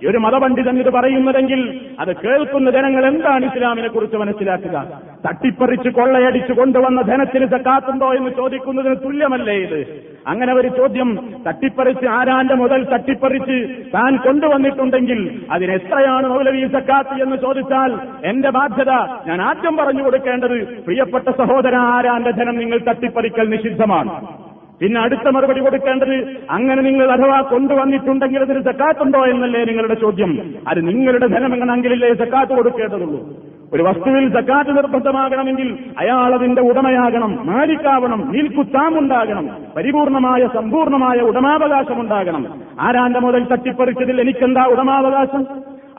ഒരു 0.08 0.18
മതപണ്ഡിതൻ 0.18 0.80
ഇത് 0.80 0.90
പറയുന്നതെങ്കിൽ 0.90 1.60
അത് 2.00 2.16
കേൾക്കുന്ന 2.16 2.72
ജനങ്ങൾ 2.72 3.06
എന്താണ് 3.06 3.46
ഇസ്ലാമിനെ 3.46 3.88
കുറിച്ച് 3.88 4.18
മനസ്സിലാക്കുക? 4.18 4.78
തട്ടിപ്പറിച്ച് 5.26 5.90
കൊള്ളയടിച്ചു 5.90 6.54
കൊണ്ടുവന്ന 6.54 7.02
ധനത്തിന് 7.02 7.46
സക്കാത്തുണ്ടോ 7.46 8.14
എന്ന് 8.14 8.30
ചോദിക്കുന്നതിന് 8.30 8.96
തുല്യമല്ലേ 8.96 9.58
ഇത്? 9.58 10.01
അങ്ങനെ 10.28 10.54
ഒരു 10.54 10.68
ചോദ്യം 10.68 11.10
തട്ടിപ്പറിച്ച് 11.48 12.06
ആരാന്റെ 12.06 12.56
മുതൽ 12.56 12.84
തട്ടിപ്പറിച്ച് 12.94 13.58
താൻ 13.96 14.18
കൊണ്ടുവന്നിട്ടുണ്ടെങ്കിൽ 14.18 15.20
അതിനെത്രയാണ് 15.52 16.28
മൗലവി 16.28 16.62
സക്കാത്ത് 16.76 17.22
എന്ന് 17.22 17.36
ചോദിച്ചാൽ 17.36 17.94
എന്റെ 18.32 18.50
ബാധ്യത 18.50 18.94
ഞാൻ 19.28 19.42
ആദ്യം 19.42 19.78
പറഞ്ഞു 19.78 20.04
കൊടുക്കേണ്ടത് 20.04 20.58
പ്രിയപ്പെട്ട 20.86 21.28
സഹോദര 21.42 21.76
ആരാന്റെ 21.96 22.32
ധനം 22.32 22.58
നിങ്ങൾ 22.58 22.80
തട്ടിപ്പറിക്കൽ 22.90 23.50
നിഷിദ്ധമാണ്. 23.50 24.14
പിന്നെ 24.82 25.00
അടുത്ത 25.02 25.28
മറുപടി 25.34 25.60
കൊടുക്കേണ്ടത് 25.60 26.16
അങ്ങനെ 26.50 26.82
നിങ്ങൾ 26.82 27.08
അഥവാ 27.16 27.42
കൊണ്ടുവന്നിട്ടുണ്ടെങ്കിൽ 27.42 28.42
അതിന് 28.46 28.62
സക്കാത്തുണ്ടോ 28.70 29.26
എന്നല്ലേ 29.26 29.66
നിങ്ങളുടെ 29.66 29.94
ചോദ്യം. 29.94 30.32
അത് 30.68 30.88
നിങ്ങളുടെ 30.88 31.28
ധനമെങ്ങനെങ്കിലല്ലേ 31.28 32.14
സക്കാത്ത് 32.14 32.54
കൊടുക്കേണ്ടതുള്ളൂ. 32.60 33.20
ഒരു 33.74 33.84
വസ്തുവിൽ 33.84 34.34
സക്കാത്ത് 34.34 34.78
നിർബന്ധമാകണമെങ്കിൽ 34.78 35.78
അയാൾ 36.00 36.34
അതിന്റെ 36.34 36.62
ഉടമയാകണം 36.62 37.40
മാലിക്കാവണം 37.46 38.32
നീൽക്കുത്താമുണ്ടാകണം 38.32 39.50
പരിപൂർണമായ 39.78 40.48
സമ്പൂർണമായ 40.48 41.18
ഉടമാവകാശമുണ്ടാകണം. 41.18 42.62
ആരാന്റെ 42.80 43.20
മുതൽ 43.20 43.46
തട്ടിപ്പറിച്ചതിൽ 43.46 44.22
എനിക്കെന്താ 44.22 44.66
ഉടമാവകാശം? 44.66 45.46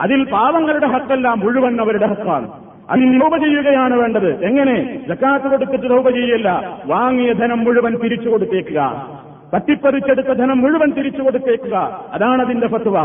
അതിൽ 0.01 0.25
പാവങ്ങളുടെ 0.25 0.87
ഹക്കല്ല 0.87 1.35
മുഴുവൻ 1.35 1.81
അവരുടെ 1.81 2.07
ഹക്കാണ്. 2.07 2.51
അതിൽ 2.91 3.23
രൂപ 3.23 3.37
ചെയ്യുകയാണ് 3.37 3.95
വേണ്ടത്. 3.95 4.45
എങ്ങനെ? 4.45 5.01
ജക്കാത്ത് 5.09 5.51
കൊടുത്തിട്ട് 5.51 5.91
രൂപ 5.91 6.11
ചെയ്യല്ല. 6.11 6.79
വാങ്ങിയ 6.87 7.33
ധനം 7.33 7.65
മുഴുവൻ 7.65 7.97
തിരിച്ചു 7.97 8.29
കൊടുത്തേക്കുക. 8.29 9.07
തട്ടിപ്പറിച്ചെടുത്ത 9.55 10.27
ധനം 10.27 10.59
മുഴുവൻ 10.59 10.93
തിരിച്ചു 10.93 11.23
കൊടുത്തേക്കുക. 11.23 12.01
അതാണ് 12.13 12.43
അതിന്റെ 12.43 12.67
ഫത്വ. 12.67 12.99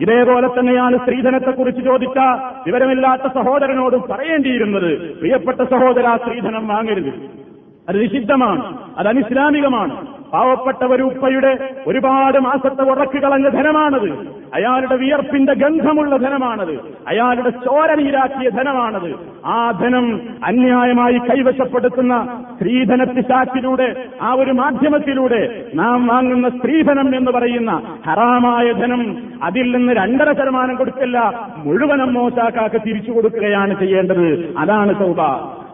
ഇതേപോലെ 0.00 0.48
തന്നെയാണ് 0.48 0.96
സ്ത്രീധനത്തെക്കുറിച്ച് 0.96 1.84
ചോദിച്ച 1.84 2.18
വിവരമില്ലാത്ത 2.66 3.22
സഹോദരനോട് 3.22 3.96
പറയേണ്ടിയിരുന്നത്. 3.96 5.18
പ്രിയപ്പെട്ട 5.18 5.62
സഹോദര 5.62 6.16
സ്ത്രീധനം 6.16 6.68
വാങ്ങരുത്. 6.68 7.41
അത് 7.88 8.02
നിഷിദ്ധമാണ്. 8.02 8.78
അത് 8.98 9.08
അനിസ്ലാമികമാണ്. 9.08 10.06
പാവപ്പെട്ട 10.32 10.84
ഒരു 10.84 11.02
ഉപ്പയുടെ 11.02 11.70
ഒരുപാട് 11.86 12.38
മാസത്തെ 12.38 12.82
ഉറക്ക് 12.82 13.18
കളഞ്ഞ 13.18 13.48
ധനമാണത്. 13.48 14.10
അയാളുടെ 14.54 14.96
വിയർപ്പിന്റെ 14.96 15.54
ഗന്ധമുള്ള 15.54 16.16
ധനമാണത്. 16.16 16.94
അയാളുടെ 17.08 17.50
ചോര 17.50 17.94
നീരാക്കിയ 17.94 18.48
ധനമാണത്. 18.48 19.14
ആ 19.46 19.70
ധനം 19.70 20.20
അന്യായമായി 20.44 21.18
കൈവശപ്പെടുത്തുന്ന 21.18 22.44
സ്ത്രീധന 22.54 23.04
പിശാച്ചിലൂടെ 23.04 24.04
ആ 24.22 24.32
ഒരു 24.32 24.50
മാധ്യമത്തിലൂടെ 24.50 25.64
നാം 25.74 26.06
വാങ്ങുന്ന 26.06 26.48
സ്ത്രീധനം 26.48 27.16
എന്ന് 27.16 27.30
പറയുന്ന 27.30 27.82
ഹറാമായ 28.06 28.72
ധനം 28.72 29.16
അതിൽ 29.42 29.76
നിന്ന് 29.76 29.92
രണ്ടര 29.92 30.32
ശതമാനം 30.32 30.76
കൊടുക്കല്ല 30.76 31.48
മുഴുവനും 31.56 32.14
മോശാക്കാക്ക് 32.14 32.80
തിരിച്ചു 32.86 33.10
കൊടുക്കുകയാണ് 33.10 33.80
ചെയ്യേണ്ടത്. 33.80 34.54
അതാണ് 34.58 34.98
സൗബ. 34.98 35.18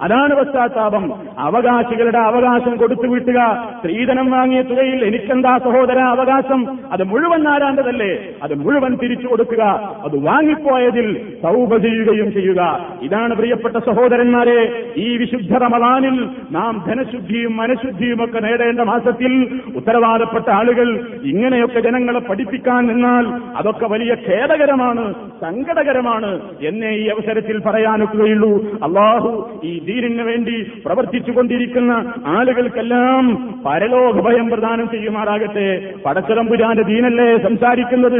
അതാണ് 0.02 0.34
പശ്ചാത്താപം. 0.34 1.12
അവകാശികളുടെ 1.38 2.18
അവകാശം 2.18 2.76
കൊടുത്തു 2.76 3.06
വീട്ടുക. 3.08 3.68
സ്ത്രീധനം 3.78 4.30
വാങ്ങിയ 4.30 4.62
തുകയിൽ 4.62 5.04
എനിക്കെന്താ 5.04 5.58
സഹോദര 5.58 5.98
അവകാശം? 5.98 6.78
അത് 6.92 7.02
മുഴുവൻ 7.02 7.48
ആരാണ്ടതല്ലേ 7.48 8.18
അത് 8.42 8.54
മുഴുവൻ 8.54 8.96
തിരിച്ചു 8.96 9.26
കൊടുക്കുക. 9.26 9.62
അത് 10.04 10.24
വാങ്ങിപ്പോയതിൽ 10.24 11.32
സൗഭ 11.42 11.76
ചെയ്യുകയും 11.76 12.32
ചെയ്യുക. 12.32 12.86
ഇതാണ് 13.02 13.34
പ്രിയപ്പെട്ട 13.34 13.76
സഹോദരന്മാരെ 13.76 14.92
ഈ 14.96 15.16
വിശുദ്ധ 15.16 15.52
റമദാനിൽ 15.52 16.28
നാം 16.50 16.84
ധനശുദ്ധിയും 16.88 17.56
മനഃശുദ്ധിയും 17.56 18.24
ഒക്കെ 18.24 18.38
നേടേണ്ട 18.38 18.80
മാസത്തിൽ 18.80 19.60
ഉത്തരവാദപ്പെട്ട 19.76 20.50
ആളുകൾ 20.50 21.06
ഇങ്ങനെയൊക്കെ 21.24 21.80
ജനങ്ങളെ 21.80 22.20
പഠിപ്പിക്കാൻ 22.20 22.86
നിന്നാൽ 22.86 23.26
അതൊക്കെ 23.56 23.86
വലിയ 23.86 24.16
ഖേദകരമാണ് 24.28 25.14
സങ്കടകരമാണ് 25.40 26.40
എന്നേ 26.62 26.90
ഈ 26.90 27.06
അവസരത്തിൽ 27.06 27.60
പറയാനൊക്കുകയുള്ളൂ. 27.66 28.62
അള്ളാഹു 28.82 29.60
ഈ 29.64 29.78
ദീനിന് 29.88 30.22
വേണ്ടി 30.22 30.62
പ്രവർത്തിച്ചു 30.86 31.32
കൊണ്ടിരിക്കുന്ന 31.32 32.12
ആളുകൾക്കെല്ലാം 32.26 33.54
പരലോകഭയം 33.66 34.48
പ്രദാനം 34.48 34.90
ചെയ്യുമാറാകട്ടെ. 34.90 35.92
പടച്ചതമ്പുരാന്റെ 36.06 36.82
ദീനല്ലേ 36.82 37.38
സംസാരിക്കുന്നത്? 37.38 38.18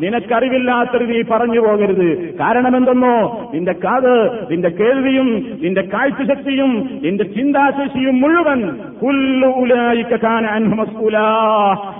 നിനക്കറിവില്ലാത്തത് 0.00 1.10
നീ 1.10 1.22
പറഞ്ഞു 1.30 1.60
പോകരുത്. 1.60 2.38
കാരണം 2.38 2.76
എന്തെന്നോ 2.76 3.50
നിന്റെ 3.54 3.72
കാത് 3.72 4.46
നിന്റെ 4.50 4.68
കേൾവിയും 4.68 5.46
നിന്റെ 5.62 5.80
കാഴ്ചശക്തിയും 5.80 7.00
നിന്റെ 7.02 7.24
ചിന്താശേഷിയും 7.24 8.20
മുഴുവൻ 8.20 8.60
കുല്ലു 9.02 9.48
ഉലായിക്കാന 9.48 10.46
അൻഹമസ്കൂല 10.46 11.18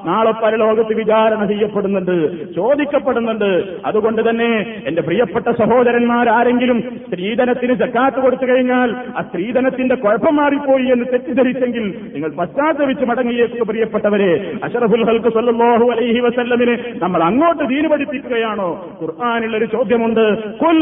നാളെ 0.06 0.30
പരലോകത്ത് 0.30 0.97
വിചാരണ 0.98 1.42
ചെയ്യപ്പെടുന്നുണ്ട് 1.46 2.16
ചോദിക്കപ്പെടുന്നുണ്ട്. 2.56 3.50
അതുകൊണ്ട് 3.86 4.22
തന്നെ 4.28 4.50
എന്റെ 4.86 5.02
പ്രിയപ്പെട്ട 5.02 5.48
സഹോദരന്മാരാരെങ്കിലും 5.60 6.78
സ്ത്രീധനത്തിന് 7.08 7.74
ജക്കാത്ത് 7.82 8.20
കൊടുത്തു 8.24 8.46
കഴിഞ്ഞാൽ 8.50 8.88
ആ 9.18 9.22
സ്ത്രീധനത്തിന്റെ 9.28 9.94
കുഴപ്പം 9.94 10.36
മാറിപ്പോയി 10.36 10.86
എന്ന് 10.94 11.06
തെറ്റിദ്ധരിച്ചെങ്കിൽ 11.12 11.84
നിങ്ങൾ 12.14 12.30
പശ്ചാത്തപിച്ച് 12.38 13.04
മടങ്ങിയേക്കുക 13.04 13.64
പ്രിയപ്പെട്ടവരെ. 13.68 14.32
അഷറഫുൽ 14.64 15.04
ഹൽക്ക് 15.10 15.32
സല്ലാഹു 15.34 15.86
അലൈഹി 15.90 16.20
വസല്ലമിന് 16.20 16.74
നമ്മൾ 17.02 17.20
അങ്ങോട്ട് 17.22 17.64
ദീന് 17.68 17.88
പഠിപ്പിക്കുകയാണോ? 17.88 18.68
ഖുർആാനിൽ 19.02 19.56
ഒരു 19.56 19.66
ചോദ്യമുണ്ട് 19.74 20.24
കുൽ 20.62 20.78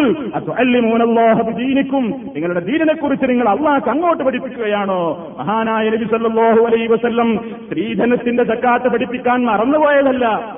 ബിദീനിക്കും. 1.48 2.04
നിങ്ങളുടെ 2.34 2.60
ദീനിനെ 2.60 2.94
കുറിച്ച് 2.94 3.26
നിങ്ങൾ 3.30 3.46
അള്ളാഹ് 3.48 3.88
അങ്ങോട്ട് 3.90 4.22
പഠിപ്പിക്കുകയാണോ? 4.22 5.00
മഹാനായ 5.38 5.84
നബി 5.94 6.06
സല്ലാഹു 6.12 6.60
അലൈഹി 6.66 6.86
വസല്ലം 6.86 7.30
സ്ത്രീധനത്തിന്റെ 7.66 8.44
ജക്കാത്ത് 8.44 8.88
പഠിപ്പിക്കാൻ 8.92 9.38
മറന്നുപോയതല്ല 10.06 10.56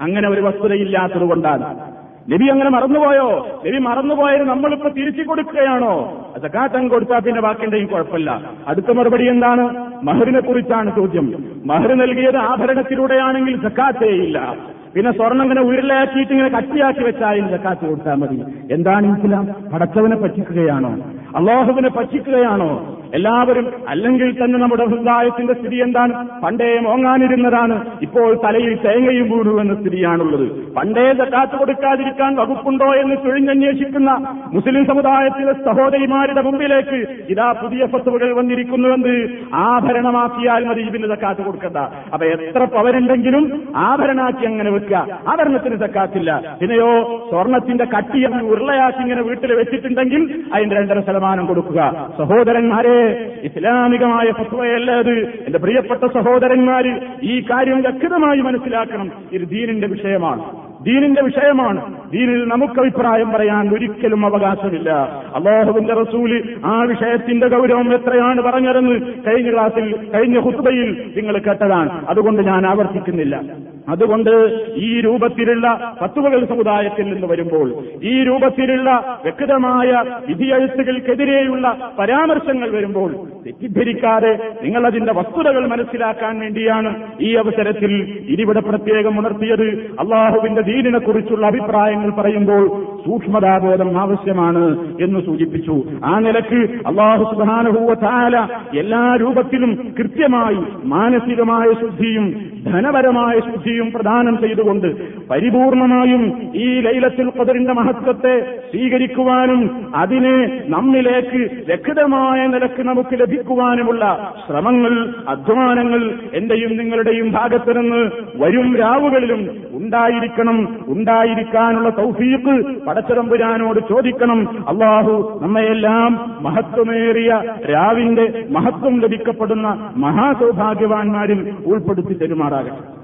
അങ്ങനെ 0.00 0.28
ഒരു 0.28 0.40
വസ്തുതയില്ലാത്തത് 0.40 1.28
കൊണ്ടാണ്. 1.28 1.92
നബി 2.32 2.46
അങ്ങനെ 2.46 2.70
മറന്നുപോയോ? 2.70 3.46
നബി 3.66 3.78
മറന്നുപോയത് 3.78 4.42
നമ്മളിപ്പോ 4.42 4.88
തിരിച്ചു 4.88 5.22
കൊടുക്കുകയാണോ? 5.22 6.24
സക്കാത്തം 6.42 6.88
കൊടുത്താൽ 6.88 7.18
പിന്നെ 7.18 7.40
ബാക്കിന്റെയും 7.40 7.86
കുഴപ്പമില്ല. 7.86 8.42
അടുത്ത 8.66 8.90
മറുപടി 8.92 9.28
എന്താണ്? 9.28 9.64
മഹറിനെ 10.02 10.40
കുറിച്ചാണ് 10.40 10.96
ചോദ്യം. 10.96 11.44
മഹർ 11.66 11.94
നൽകിയത് 11.94 12.36
ആഭരണത്തിലൂടെയാണെങ്കിൽ 12.36 13.62
സക്കാത്തേ 13.62 14.08
ഇല്ല. 14.08 14.56
പിന്നെ 14.94 15.12
സ്വർണം 15.12 15.42
ഇങ്ങനെ 15.42 15.62
ഉരുളയാക്കിയിട്ട് 15.62 16.32
ഇങ്ങനെ 16.32 16.48
കട്ടിയാക്കി 16.48 17.00
വെച്ചാൽ 17.00 17.56
സക്കാത്ത് 17.56 17.88
കൊടുത്താൽ 17.88 18.14
മതി. 18.14 18.44
എന്താണ് 18.70 19.18
ഇസ്ലാം? 19.18 19.48
പടച്ചവനെ 19.72 20.16
പറ്റിക്കുകയാണോ? 20.16 20.96
അള്ളാഹുവിനെ 21.36 21.88
പറ്റിക്കുകയാണോ? 21.88 22.98
എല്ലാവരും 23.14 23.72
അല്ലെങ്കിൽ 23.88 24.44
തന്നെ 24.44 24.58
നമ്മുടെ 24.58 24.84
സമുദായത്തിന്റെ 24.86 25.54
സ്ഥിതി 25.54 25.76
എന്താണ്? 25.76 26.40
പണ്ടേ 26.40 26.80
മോങ്ങാനിരുന്നതാണ്. 26.80 27.86
ഇപ്പോൾ 28.02 28.34
തലയിൽ 28.44 28.74
തേങ്ങയും 28.74 29.30
വീണു 29.30 29.60
എന്ന 29.60 29.74
സ്ഥിതിയാണുള്ളത്. 29.74 30.74
പണ്ടേ 30.74 31.12
സക്കാത്ത് 31.12 31.58
കൊടുക്കാതിരിക്കാൻ 31.58 32.36
വകുപ്പുണ്ടോ 32.36 32.94
എന്ന് 32.94 33.16
ചുഴിഞ്ഞന്വേഷിക്കുന്ന 33.16 34.10
മുസ്ലിം 34.52 34.86
സമുദായത്തിലെ 34.86 35.52
സഹോദരിമാരുടെ 35.52 36.42
മുമ്പിലേക്ക് 36.42 37.06
ഇതാ 37.30 37.52
പുതിയ 37.52 37.86
ഫത്തുവകൾ 37.86 38.32
വന്നിരിക്കുന്നുവെന്ന് 38.32 39.28
ആഭരണമാക്കിയാൽ 39.54 40.64
മതി 40.64 40.80
ഇതിന് 40.80 41.06
സക്കാത്ത് 41.06 41.40
കൊടുക്കണ്ട. 41.40 41.76
അപ്പൊ 41.76 42.26
എത്ര 42.26 42.64
പവരുണ്ടെങ്കിലും 42.64 43.62
ആഭരണാക്കി 43.76 44.46
അങ്ങനെ 44.46 44.70
വെക്കുക. 44.70 45.06
ആഭരണത്തിന് 45.28 45.76
സക്കാത്തില്ല. 45.76 46.56
പിന്നെയോ 46.60 46.90
സ്വർണത്തിന്റെ 47.30 47.84
കട്ടിയെന്ന് 47.84 48.44
ഉരുളയാക്കി 48.44 48.98
ഇങ്ങനെ 48.98 49.22
വീട്ടിൽ 49.22 49.52
വെച്ചിട്ടുണ്ടെങ്കിൽ 49.52 50.44
അതിന്റെ 50.54 50.76
രണ്ടര 50.76 51.00
ശതമാനം 51.00 51.46
കൊടുക്കുക. 51.46 52.10
സഹോദരന്മാരെ 52.18 53.01
ഇസ്ലാമികമായ 53.42 54.32
ഫത്വയല്ല 54.32 54.90
അത് 54.90 55.10
എന്റെ 55.10 55.58
പ്രിയപ്പെട്ട 55.58 56.06
സഹോദരന്മാര് 56.06 57.00
ഈ 57.22 57.40
കാര്യം 57.40 57.82
വ്യക്തമായി 57.82 58.40
മനസ്സിലാക്കണം. 58.40 59.10
ഇത് 59.32 59.48
ദീനിന്റെ 59.48 59.86
വിഷയമാണ്. 59.86 60.72
ദീനിന്റെ 60.82 61.22
വിഷയമാണ്. 61.22 62.10
ദീനിൽ 62.10 62.48
നമുക്ക് 62.48 62.80
അഭിപ്രായം 62.80 63.32
പറയാൻ 63.32 63.74
ഒരിക്കലും 63.74 64.26
അവകാശമില്ല. 64.26 64.90
അള്ളാഹുവിന്റെ 65.36 65.94
റസൂൽ 65.94 66.56
ആ 66.64 66.82
വിഷയത്തിന്റെ 66.82 67.48
ഗൗരവം 67.48 67.94
എത്രയാണ് 67.94 68.40
പറഞ്ഞതെന്ന് 68.40 69.00
കഴിഞ്ഞ 69.26 69.52
ക്ലാസ്സിൽ 69.52 69.96
കഴിഞ്ഞ 70.14 70.38
ഹുസ്ബയിൽ 70.38 71.12
നിങ്ങൾ 71.16 71.38
കേട്ടതാണ്. 71.38 72.06
അതുകൊണ്ട് 72.08 72.42
ഞാൻ 72.42 72.66
ആവർത്തിക്കുന്നില്ല. 72.66 73.40
അതുകൊണ്ട് 73.88 74.30
ഈ 74.76 75.00
രൂപത്തിലുള്ള 75.00 75.94
പത്തുവകൾ 76.02 76.44
സമുദായത്തിൽ 76.44 77.02
നിന്ന് 77.02 77.26
വരുമ്പോൾ 77.26 77.74
ഈ 78.02 78.24
രൂപത്തിലുള്ള 78.24 79.18
വ്യക്തമായ 79.22 80.04
വിധിയെഴുത്തുകൾക്കെതിരെയുള്ള 80.28 81.90
പരാമർശങ്ങൾ 81.98 82.70
വരുമ്പോൾ 82.70 83.12
തെറ്റിദ്ധരിക്കാതെ 83.46 84.52
നിങ്ങൾ 84.62 84.86
അതിന്റെ 84.86 85.12
വസ്തുതകൾ 85.12 85.66
മനസ്സിലാക്കാൻ 85.66 86.40
വേണ്ടിയാണ് 86.40 87.02
ഈ 87.20 87.34
അവസരത്തിൽ 87.34 87.92
ഇതിവിടെ 88.28 88.60
പ്രത്യേകം 88.60 89.18
ഉണർത്തിയത്. 89.18 89.66
അള്ളാഹുവിന്റെ 90.00 90.62
ദീനിനെക്കുറിച്ചുള്ള 90.62 91.46
അഭിപ്രായങ്ങൾ 91.46 92.10
പറയുമ്പോൾ 92.10 92.68
സൂക്ഷ്മതാബോധം 93.06 94.00
ആവശ്യമാണ് 94.00 94.64
എന്ന് 95.00 95.20
സൂചിപ്പിച്ചു. 95.20 95.82
ആ 96.04 96.18
നിലയ്ക്ക് 96.18 96.60
അള്ളാഹു 96.86 97.34
സുധാനഭൂവ 97.34 97.94
താല 97.94 98.36
എല്ലാ 98.78 99.16
രൂപത്തിലും 99.20 99.94
കൃത്യമായി 99.98 100.58
മാനസികമായ 100.84 101.72
ശുദ്ധിയും 101.80 102.26
ധനപരമായ 102.64 103.40
ശുദ്ധിയും 103.40 103.71
പ്രദാനം 103.80 104.38
ചെയ്തുകൊണ്ട് 104.40 105.12
പരിപൂർണമായും 105.28 106.52
ഈ 106.54 106.80
ലൈലത്തിൽ 106.80 107.30
ഖദറിന്റെ 107.38 107.72
മഹത്വത്തെ 107.72 108.60
സ്വീകരിക്കുവാനും 108.70 109.92
അതിനെ 109.94 110.62
നമ്മിലേക്ക് 110.66 111.70
രക്ഷിതമായ 111.70 112.46
നിലയ്ക്ക് 112.46 112.82
നമുക്ക് 112.82 113.20
ലഭിക്കുവാനുമുള്ള 113.20 114.34
ശ്രമങ്ങൾ 114.46 115.14
അധ്വാനങ്ങൾ 115.28 116.14
എന്റെയും 116.34 116.76
നിങ്ങളുടെയും 116.76 117.32
ഭാഗത്ത് 117.32 117.78
നിന്ന് 117.78 118.10
വരും 118.36 118.76
രാവുകളിലും 118.76 119.50
ഉണ്ടായിരിക്കണം. 119.72 120.84
ഉണ്ടായിരിക്കാനുള്ള 120.88 121.88
തൗഫീഖ് 121.88 122.80
പടച്ചതമ്പുരാനോട് 122.86 123.80
ചോദിക്കണം. 123.88 124.68
അള്ളാഹു 124.68 125.38
നമ്മയെല്ലാം 125.42 126.36
മഹത്വമേറിയ 126.40 127.42
രാവിന്റെ 127.72 128.44
മഹത്വം 128.50 129.00
ലഭിക്കപ്പെടുന്ന 129.00 129.92
മഹാസൗഭാഗ്യവാന്മാരിൽ 129.96 131.52
ഉൾപ്പെടുത്തി 131.66 132.14
തെരുമാറാകട്ടെ. 132.14 133.01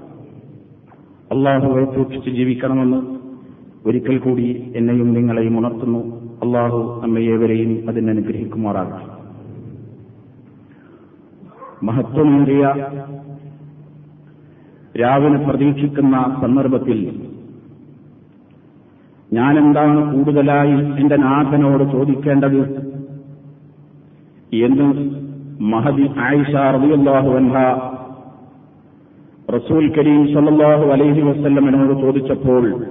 അള്ളാഹുവെ 1.31 1.85
സൂക്ഷിച്ച് 1.85 2.29
ജീവിക്കണമെന്ന് 2.29 3.19
ഒരിക്കൽ 3.85 4.17
കൂടി 4.17 4.73
എന്നെയും 4.75 5.13
നിങ്ങളെയും 5.13 5.59
ഉണർത്തുന്നു. 5.59 5.99
അള്ളാഹു 6.45 7.01
നമ്മയേവരെയും 7.03 7.89
അതിനനുഗ്രഹിക്കുമാറാകട്ടെ 7.89 9.19
മഹത്വമേറിയ 11.83 12.63
രാവിലെ 15.01 15.45
പ്രതീക്ഷിക്കുന്ന 15.45 16.37
സന്ദർഭത്തിൽ 16.41 17.21
ഞാനെന്താണ് 19.33 20.13
കൂടുതലായി 20.13 20.99
എന്റെ 21.01 21.15
നാഥനോട് 21.15 21.83
ചോദിക്കേണ്ടത്? 21.91 22.61
എന്ന് 24.65 24.87
മഹദി 25.61 26.07
ആയിഷ 26.17 26.53
റളിയല്ലാഹു 26.55 27.29
അൻഹ 27.31 27.55
റസൂൽ 29.55 29.93
കരീം 29.93 30.27
സല്ലാഹു 30.33 30.83
അലൈഹി 30.91 31.21
വസ്ല്ലമിനോട് 31.21 32.01
ചോദിച്ചപ്പോൾ 32.01 32.85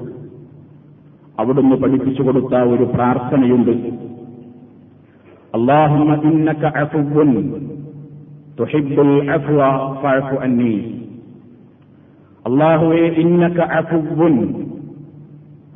അവിടുന്ന് 1.40 1.76
പഠിപ്പിച്ചു 1.76 2.22
കൊടുത്ത 2.22 2.54
ഒരു 2.54 2.84
പ്രാർത്ഥനയുണ്ട്. 2.84 3.70
അഫുബുൻ 6.66 7.34
അള്ളാഹുവെ 12.46 13.06
ഇന്നക 13.22 13.60
അഫുവ്വുൻ 13.60 14.64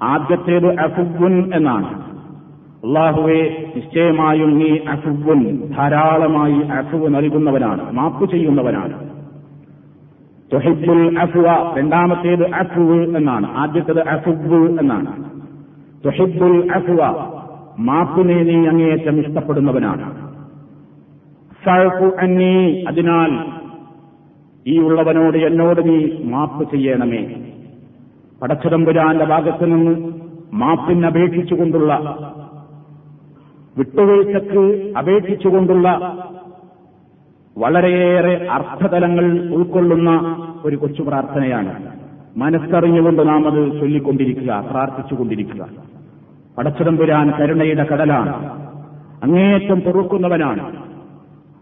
ആദ്യത്തേത് 0.03 0.79
അഫുബുൻ 0.79 1.55
എന്നാണ്. 1.55 2.03
അള്ളാഹുവെ 2.85 3.71
നിശ്ചയമായും 3.77 4.59
നീ 4.59 4.79
അഫുബുൻ 4.89 5.71
ധാരാളമായി 5.79 6.61
അഫുവ് 6.81 7.15
നൽകുന്നവനാണ് 7.15 7.93
മാപ്പ് 7.93 8.31
ചെയ്യുന്നവനാണ്. 8.31 9.12
തുഹിബുൽ 10.53 11.19
അഫുവ 11.19 11.79
രണ്ടാമത്തേത് 11.79 12.55
അഫുവ് 12.55 13.17
എന്നാണ്. 13.17 13.51
ആദ്യത്തേത് 13.51 14.09
അഫുബ് 14.09 14.81
എന്നാണ്. 14.81 15.25
തൊഹിബുൽ 16.05 16.73
അഫുവ 16.73 16.99
മാപ്പിനെ 17.79 18.43
നീ 18.43 18.67
അങ്ങേയറ്റം 18.67 19.21
ഇഷ്ടപ്പെടുന്നവനാണ്. 19.21 20.33
അന്നീ 22.23 22.85
അതിനാൽ 22.89 23.45
ഈ 24.67 24.79
ഉള്ളവനോട് 24.79 25.39
എന്നോട് 25.39 25.89
നീ 25.89 26.11
മാപ്പ് 26.25 26.71
ചെയ്യണമേ. 26.71 27.35
പടച്ചതമ്പുരാന്റെ 28.43 29.25
ഭാഗത്ത് 29.25 29.65
നിന്ന് 29.65 30.13
മാപ്പിന് 30.53 31.07
അപേക്ഷിച്ചുകൊണ്ടുള്ള 31.07 31.95
വിട്ടുവീഴ്ചക്ക് 33.79 34.93
അപേക്ഷിച്ചുകൊണ്ടുള്ള 34.99 36.17
വളരെയേറെ 37.59 38.49
അർത്ഥതലങ്ങൾ 38.51 39.55
ഉൾക്കൊള്ളുന്ന 39.55 40.37
ഒരു 40.65 40.77
കൊച്ചു 40.77 41.03
പ്രാർത്ഥനയാണ്. 41.03 41.93
മനസ്സറിഞ്ഞുകൊണ്ട് 42.37 43.29
നാം 43.29 43.47
അത് 43.47 43.81
ചൊല്ലിക്കൊണ്ടിരിക്കുക 43.81 44.67
പ്രാർത്ഥിച്ചുകൊണ്ടിരിക്കുക. 44.71 45.67
പടച്ചതമ്പുരാൻ 46.59 47.33
കരുണയുടെ 47.41 47.87
കടലാണ്. 47.93 48.51
അങ്ങേയറ്റം 49.23 49.81
പൊറുക്കുന്നവനാണ്. 49.81 50.77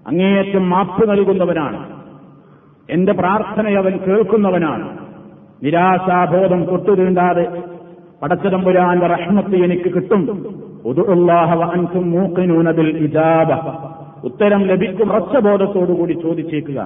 അങ്ങേയറ്റം 0.06 0.70
മാപ്പ് 0.70 1.10
നൽകുന്നവനാണ്. 1.10 1.86
എന്റെ 2.90 3.12
പ്രാർത്ഥനയവൻ 3.12 3.96
കേൾക്കുന്നവനാണ്. 3.96 4.98
നിരാശാബോധം 5.62 6.64
തൊട്ടുതീണ്ടാതെ 6.64 7.62
പടച്ചതമ്പുരാന്റെ 8.22 9.06
റഹ്മത്ത് 9.06 9.56
എനിക്ക് 9.56 9.94
കിട്ടും. 9.94 10.60
ഉത്തരം 14.24 14.64
ലഭിക്കും 14.64 15.10
റച്ചബോധത്തോടുകൂടി 15.10 16.12
ചോദിച്ചേക്കുക. 16.12 16.80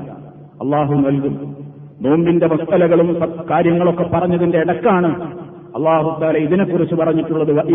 അള്ളാഹു 0.63 0.95
നൽകും. 0.95 1.57
നോമ്പിന്റെ 2.03 2.47
വസ്തലകളും 2.47 3.21
കാര്യങ്ങളൊക്കെ 3.51 4.11
പറഞ്ഞതിന്റെ 4.15 4.59
ഇടക്കാണ് 4.59 5.39
അള്ളാഹു 5.77 6.21
താല 6.21 6.37
ഇതിനെക്കുറിച്ച് 6.37 6.95
പറഞ്ഞിട്ടുള്ളത്. 6.95 7.67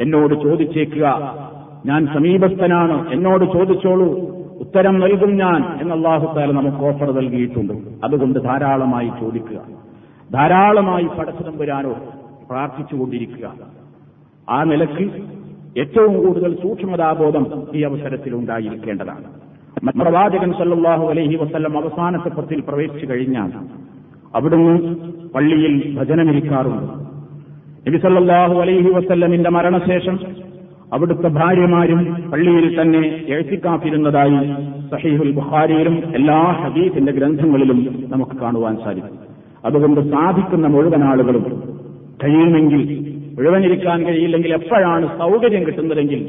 എന്നോട് 0.00 0.34
ചോദിച്ചേക്കുക. 0.34 1.36
ഞാൻ 1.86 2.06
സമീപസ്ഥനാണ്. 2.06 3.12
എന്നോട് 3.12 3.44
ചോദിച്ചോളൂ. 3.44 4.41
ഉത്തരം 4.62 5.00
നൽകും 5.00 5.36
ഞാൻ 5.36 5.78
എന്ന് 5.80 5.94
അള്ളാഹുത്താല 5.94 6.50
നമുക്ക് 6.50 6.76
ഓഫർ 6.76 7.12
നൽകിയിട്ടുണ്ട്. 7.12 7.72
അതുകൊണ്ട് 8.04 8.38
ധാരാളമായി 8.44 9.10
ചോദിക്കുക. 9.20 9.60
ധാരാളമായി 10.32 11.04
പടച്ചതമ്പുരാനോട് 11.04 11.98
പ്രാർത്ഥിച്ചുകൊണ്ടിരിക്കുക. 12.48 13.50
ആ 14.50 14.64
നിലയ്ക്ക് 14.64 15.10
ഏറ്റവും 15.80 16.26
കൂടുതൽ 16.26 16.54
സൂക്ഷ്മതാബോധം 16.54 17.46
ഈ 17.74 17.82
അവസരത്തിൽ 17.82 18.34
ഉണ്ടായിരിക്കേണ്ടതാണ്. 18.34 19.24
പ്രവാചകൻ 20.00 20.52
സല്ലാഹു 20.52 21.06
അലൈഹി 21.06 21.36
വസ്ല്ലം 21.36 21.78
അവസാന 21.82 22.16
പത്തിൽ 22.16 22.60
പ്രവേശിച്ചു 22.60 23.06
കഴിഞ്ഞാൽ 23.06 23.52
അവിടുന്ന് 24.34 24.96
പള്ളിയിൽ 25.34 25.98
ഭജനമിരിക്കാറുണ്ട്. 25.98 26.92
നബി 27.90 27.98
സല്ലാഹു 27.98 28.60
അലൈഹി 28.60 28.90
വസ്ല്ലമിന്റെ 28.90 29.50
മരണശേഷം 29.50 30.18
അവിടുത്തെ 30.92 31.28
ഭാര്യമാരും 31.28 32.30
പള്ളിയിൽ 32.32 32.80
തന്നെ 32.80 33.24
എഴുത്തിക്കാത്തിരുന്നതായി 33.28 34.40
സഹീഹുൽ 34.90 35.32
ബുഖാരിയിലും 35.32 36.02
എല്ലാ 36.14 36.40
ഹദീസിന്റെ 36.42 37.12
ഗ്രന്ഥങ്ങളിലും 37.12 37.78
നമുക്ക് 38.10 38.36
കാണുവാൻ 38.40 38.76
സാധിക്കും. 38.84 39.18
അതുകൊണ്ട് 39.64 40.00
സാധിക്കുന്ന 40.10 40.66
മുഴുവൻ 40.66 41.04
ആളുകളും 41.04 41.44
കഴിയുമെങ്കിൽ 42.24 42.82
മുഴുവനിരിക്കാൻ 43.38 44.04
കഴിയില്ലെങ്കിൽ 44.04 44.52
എപ്പോഴാണ് 44.52 45.06
സൗകര്യം 45.18 45.66
കിട്ടുന്നതെങ്കിൽ 45.66 46.20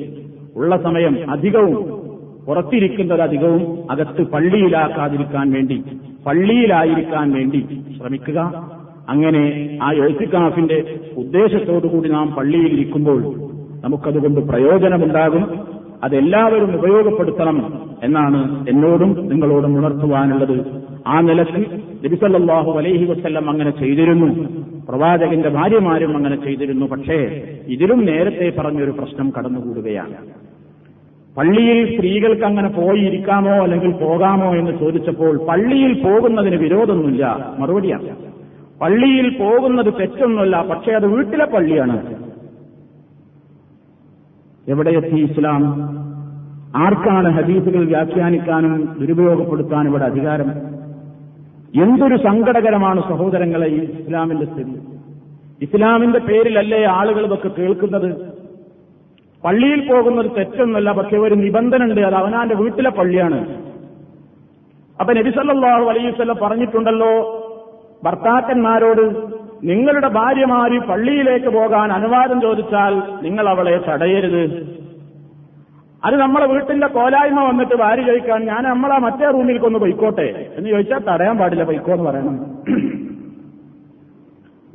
ഉള്ള 0.56 0.78
സമയം 0.78 1.32
അധികവും 1.32 1.76
പുറത്തിരിക്കുന്നത് 2.47 3.21
അധികവും 3.21 3.91
അകത്ത് 3.91 4.23
പള്ളിയിലാക്കാതിരിക്കാൻ 4.32 5.52
വേണ്ടി 5.52 5.84
പള്ളിയിലായിരിക്കാൻ 6.26 7.32
വേണ്ടി 7.32 7.62
ശ്രമിക്കുക. 7.97 8.39
അങ്ങനെ 9.10 9.43
ആ 9.84 9.91
എഴുത്തിക്കാഫിന്റെ 9.91 10.78
ഉദ്ദേശത്തോടുകൂടി 11.17 12.10
നാം 12.10 12.28
പള്ളിയിൽ 12.32 12.71
ഇരിക്കുമ്പോൾ 12.73 13.21
നമുക്കതുകൊണ്ട് 13.84 14.39
പ്രയോജനമുണ്ടാകും. 14.39 15.60
അതെല്ലാവരും 16.04 16.76
ഉപയോഗപ്പെടുത്തണം 16.76 17.82
എന്നാണ് 18.04 18.67
എന്നോടും 18.69 19.28
നിങ്ങളോടും 19.28 19.78
ഉണർത്തുവാനുള്ളത്. 19.78 20.84
ആ 21.08 21.22
നിലയ്ക്ക് 21.22 21.60
നബിസല്ലാഹു 22.06 22.72
അലൈഹി 22.72 23.06
വസ്ല്ലം 23.06 23.50
അങ്ങനെ 23.50 23.72
ചെയ്തിരുന്നു. 23.72 24.48
പ്രവാചകന്റെ 24.89 25.50
ഭാര്യമാരും 25.50 26.17
അങ്ങനെ 26.17 26.43
ചെയ്തിരുന്നു. 26.43 26.86
പക്ഷേ 26.86 27.43
ഇതിലും 27.67 28.06
നേരത്തെ 28.06 28.54
പറഞ്ഞൊരു 28.60 28.91
പ്രശ്നം 28.91 29.34
കടന്നുകൂടുകയാണ്. 29.38 30.13
പള്ളിയിൽ 31.38 31.96
സ്ത്രീകൾക്ക് 31.96 32.43
അങ്ങനെ 32.43 32.69
പോയിരിക്കാമോ 32.69 33.52
അല്ലെങ്കിൽ 33.52 33.91
പോകാമോ 33.91 34.56
എന്ന് 34.56 34.80
ചോദിച്ചപ്പോൾ 34.80 35.38
പള്ളിയിൽ 35.38 35.93
പോകുന്നതിന് 35.93 36.56
വിരോധമൊന്നുമില്ല. 36.56 37.54
മറുപടിയാണ്. 37.60 38.10
പള്ളിയിൽ 38.82 39.38
പോകുന്നത് 39.38 39.93
തെറ്റൊന്നുമല്ല. 40.00 40.65
പക്ഷേ 40.69 40.91
അത് 40.91 41.08
വീട്ടിലെ 41.08 41.46
പള്ളിയാണ്. 41.46 42.24
എവിടെയെത്തി 44.67 45.15
ഇസ്ലാം? 45.15 45.63
ആർക്കാണ് 46.76 47.30
ഹദീസുകൾ 47.34 47.86
വ്യാഖ്യാനിക്കാനും 47.86 48.97
ദുരുപയോഗപ്പെടുത്താനും 48.99 49.89
ഇവിടെ 49.89 50.04
അധികാരം? 50.04 50.49
എന്തൊരു 51.84 52.17
സങ്കടകരമാണ് 52.17 53.02
സഹോദരങ്ങളെ 53.02 53.67
ഈ 53.67 53.80
ഇസ്ലാമിന്റെ 53.80 54.45
സ്ഥിതി. 54.45 54.76
ഇസ്ലാമിന്റെ 55.62 56.19
പേരിലല്ലേ 56.19 56.84
ആളുകൾ 56.84 57.26
ഇതൊക്കെ 57.26 57.47
കേൾക്കുന്നത്? 57.47 58.34
പള്ളിയിൽ 59.45 59.91
പോകുന്നത് 59.91 60.32
തെറ്റൊന്നുമല്ല 60.38 60.91
പക്ഷെ 60.91 61.17
ഒരു 61.17 61.36
നിബന്ധന 61.36 61.84
ഉണ്ട് 61.84 62.02
അത് 62.02 62.15
അവനാന്റെ 62.15 62.56
വീട്ടിലെ 62.56 62.89
പള്ളിയാണ്. 62.89 63.39
അപ്പൊ 64.99 65.13
നബിസല്ലാഹു 65.13 65.84
അലൈവല്ലം 65.84 66.36
പറഞ്ഞിട്ടുണ്ടല്ലോ 66.41 67.39
ഭർത്താക്കന്മാരോട് 68.04 69.34
നിങ്ങളുടെ 69.68 70.08
ഭാര്യമാര് 70.08 70.80
പള്ളിയിലേക്ക് 70.80 71.48
പോകാൻ 71.48 71.92
അനുവാദം 71.94 72.42
ചോദിച്ചാൽ 72.42 72.94
നിങ്ങൾ 73.22 73.50
അവളെ 73.50 73.82
തടയരുത്. 73.89 74.44
അത് 76.06 76.16
നമ്മളെ 76.22 76.46
വീട്ടിന്റെ 76.46 76.88
കോലായ്മ 76.88 77.44
വന്നിട്ട് 77.44 77.76
ഭാര്യ 77.76 78.04
ചോദിക്കാൻ 78.04 78.46
ഞാൻ 78.46 78.63
നമ്മളെ 78.63 78.98
മറ്റേ 78.98 79.26
റൂമിൽ 79.26 79.58
കൊന്ന് 79.58 79.80
പൊയ്ക്കോട്ടെ? 79.80 80.54
എന്ന് 80.58 80.70
ചോദിച്ചാൽ 80.70 81.00
തടയാൻ 81.00 81.38
പാടില്ല 81.38 81.63
പൊയ്ക്കോ 81.63 81.92
എന്ന് 81.92 82.10
പറയണം. 82.10 82.36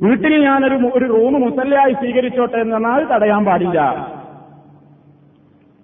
വീട്ടിൽ 0.01 0.33
ഞാനൊരു 0.43 0.75
ഒരു 0.95 1.05
റൂം 1.05 1.33
മുസല്ലയായി 1.41 1.93
സ്വീകരിച്ചോട്ടെ 1.93 2.57
എന്ന് 2.57 2.75
പറഞ്ഞാൽ 2.75 3.05
തടയാൻ 3.13 3.45
പാടില്ല. 3.45 3.79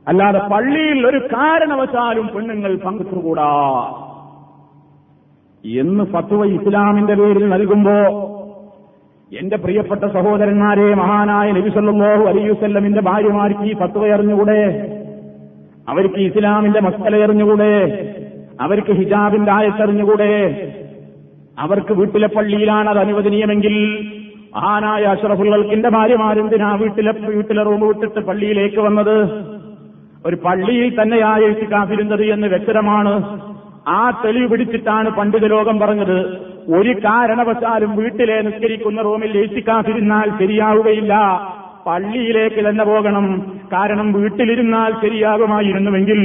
അല്ലാതെ 0.08 0.40
പള്ളിയിൽ 0.40 1.08
ഒരു 1.08 1.18
കാരണവശാലും 1.18 2.28
പെണ്ണുങ്ങൾ 2.28 2.76
പങ്കെടുത്തുകൂടാ 2.76 3.50
എന്ന് 5.66 6.04
ഫത്വ 6.04 6.46
ഇസ്ലാമിന്റെ 6.46 7.14
പേരിൽ 7.14 7.50
നൽകുമ്പോ 7.50 8.32
എന്റെ 9.40 9.58
പ്രിയപ്പെട്ട 9.58 10.02
സഹോദരന്മാരെ 10.06 10.94
മഹാനായ 10.94 11.52
നബിസല്ലാഹു 11.52 12.24
അലിയുസല്ലമിന്റെ 12.24 13.02
ഭാര്യമാർക്ക് 13.02 13.60
ഈ 13.60 13.74
ഫത്വ 13.74 14.10
അറിഞ്ഞുകൂടെ? 14.10 14.92
അവർക്ക് 15.90 16.20
ഇസ്ലാമിന്റെ 16.20 16.82
മക്കളെ 16.82 17.24
അറിഞ്ഞുകൂടെ? 17.24 17.74
അവർക്ക് 18.62 18.92
ഹിജാബിന്റെ 18.92 19.52
ആയത്തെറിഞ്ഞുകൂടെ 19.52 20.32
അവർക്ക് 21.60 21.94
വീട്ടിലെ 21.94 22.28
പള്ളിയിലാണ് 22.28 22.90
അത് 22.90 22.98
അനുവദനീയമെങ്കിൽ 22.98 24.08
മഹാനായ 24.56 25.04
അഷറഫുകൾക്കിന്റെ 25.04 25.90
ഭാര്യമാരെന്തിനാ 25.90 26.76
വീട്ടിലെ 26.76 27.12
വീട്ടിലെ 27.12 27.64
റൂം 27.64 27.80
വിട്ടിട്ട് 27.80 28.20
പള്ളിയിലേക്ക് 28.20 28.80
വന്നത്? 28.80 29.46
ഒരു 30.26 30.36
പള്ളിയിൽ 30.36 31.02
തന്നെയായിട്ട് 31.02 31.66
കാഫിരുന്നത് 31.66 32.24
എന്ന് 32.26 32.48
വ്യക്തമാണ്. 32.48 33.42
ആ 33.88 34.22
തെളിവ് 34.26 34.50
പിടിച്ചിട്ടാണ് 34.50 35.10
പണ്ഡിത 35.10 35.46
ലോകം 35.48 35.80
പറഞ്ഞത്. 35.80 36.18
ഒരു 36.74 36.94
കാരണവശാലും 36.94 37.96
വീട്ടിലെ 37.96 38.42
നിസ്കരിക്കുന്ന 38.42 39.02
റൂമിൽ 39.02 39.38
എഴുത്തിക്കാഫിരുന്നാൽ 39.38 40.30
ശരിയാവുകയില്ല. 40.40 41.14
പള്ളിയിലേക്ക് 41.88 42.70
തന്നെ 42.70 42.86
പോകണം. 42.86 43.26
കാരണം 43.74 44.14
വീട്ടിലിരുന്നാൽ 44.14 44.94
ശരിയാകുമായിരുന്നുവെങ്കിൽ 45.02 46.20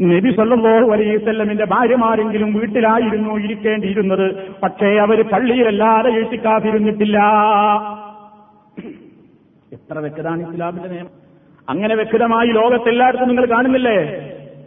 നബി 0.00 0.30
സല്ലല്ലാഹു 0.30 0.92
അലൈഹി 0.92 1.16
വസല്ലമിന്റെ 1.16 1.64
ഭാര്യമാരെങ്കിലും 1.64 2.52
വീട്ടിലായിരുന്നു 2.52 3.34
ഇരിക്കേണ്ടിയിരുന്നത്. 3.34 4.26
പക്ഷേ 4.62 4.86
അവർ 4.86 5.22
പള്ളിയിലല്ലാതെ 5.22 6.10
എഴുത്തിക്കാതിരുന്നിട്ടില്ല 6.10 7.18
എത്ര 9.72 9.98
വ്യക്തതാണ് 9.98 10.52
ഇസ്ലാമിന്റെ 10.52 10.88
നിയമം? 10.88 11.10
അങ്ങനെ 11.68 11.94
വ്യക്തമായി 11.94 12.48
ലോകത്തെല്ലായിടത്തും 12.48 13.28
നിങ്ങൾ 13.28 13.44
കാണുന്നില്ലേ? 13.44 13.98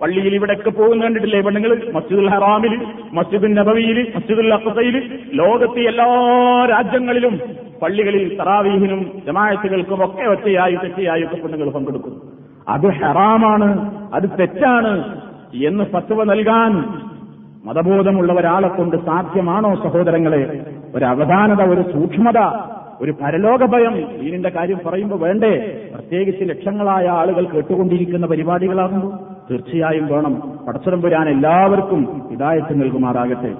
പള്ളിയിൽ 0.01 0.35
ഇവിടെയൊക്കെ 0.35 0.69
പോകുന്ന 0.69 1.03
കണ്ടിട്ടില്ലേ? 1.03 1.41
പെണ്ണുങ്ങൾ 1.41 1.91
മസ്ജിദുൽ 1.93 2.29
ഹറാമിൽ 2.29 2.85
മസ്ജിദുൽ 3.13 3.53
നബവിയിൽ 3.53 4.13
മസ്ജിദുൽ 4.15 4.53
അഫസയിൽ 4.53 5.19
ലോകത്തെ 5.33 5.79
എല്ലാ 5.79 6.07
രാജ്യങ്ങളിലും 6.69 7.41
പള്ളികളിൽ 7.81 8.37
തറാവീഹിനും 8.37 9.11
ജമായത്തുകൾക്കും 9.25 10.05
ഒക്കെ 10.05 10.23
ഒറ്റയായി 10.23 10.75
തെറ്റയായി 10.75 11.23
ഒക്കെ 11.23 11.35
പെണ്ണുങ്ങൾ 11.35 11.69
പങ്കെടുക്കുന്നു 11.69 12.19
അത് 12.67 12.87
ഹറാമാണ് 12.93 13.91
അത് 14.13 14.29
തെറ്റാണ് 14.39 15.21
എന്ന് 15.65 15.83
ഫത്വ 15.83 16.23
നൽകാൻ 16.23 16.71
മതബോധമുള്ള 17.65 18.33
ഒരാളെ 18.33 18.67
കൊണ്ട് 18.67 18.97
സാധ്യമാണോ 19.05 19.75
സഹോദരങ്ങളെ? 19.75 20.61
ഒരു 20.95 21.05
അവധാനത 21.05 21.61
ഒരു 21.61 21.81
സൂക്ഷ്മത 21.81 22.39
ഒരു 23.01 23.11
പരലോക 23.11 23.65
ഭയം 23.65 24.21
ദീനിന്റെ 24.21 24.49
കാര്യം 24.49 24.79
പറയുമ്പോൾ 24.85 25.19
വേണ്ടേ? 25.19 25.81
പ്രത്യേകിച്ച് 25.93 26.49
ലക്ഷങ്ങളായ 26.49 27.07
ആളുകൾ 27.07 27.45
കേട്ടുകൊണ്ടിരിക്കുന്ന 27.45 28.27
പരിപാടികളാകുമ്പോൾ. 28.27 29.26
തീർച്ചയായും 29.51 30.07
വേണം. 30.07 30.59
പടച്ചിടം 30.67 31.01
പുരാൻ 31.01 31.29
എല്ലാവർക്കും 31.29 32.27
ഹിദായത്ത് 32.31 32.81
നൽകുമാറാകട്ടെ. 32.81 33.55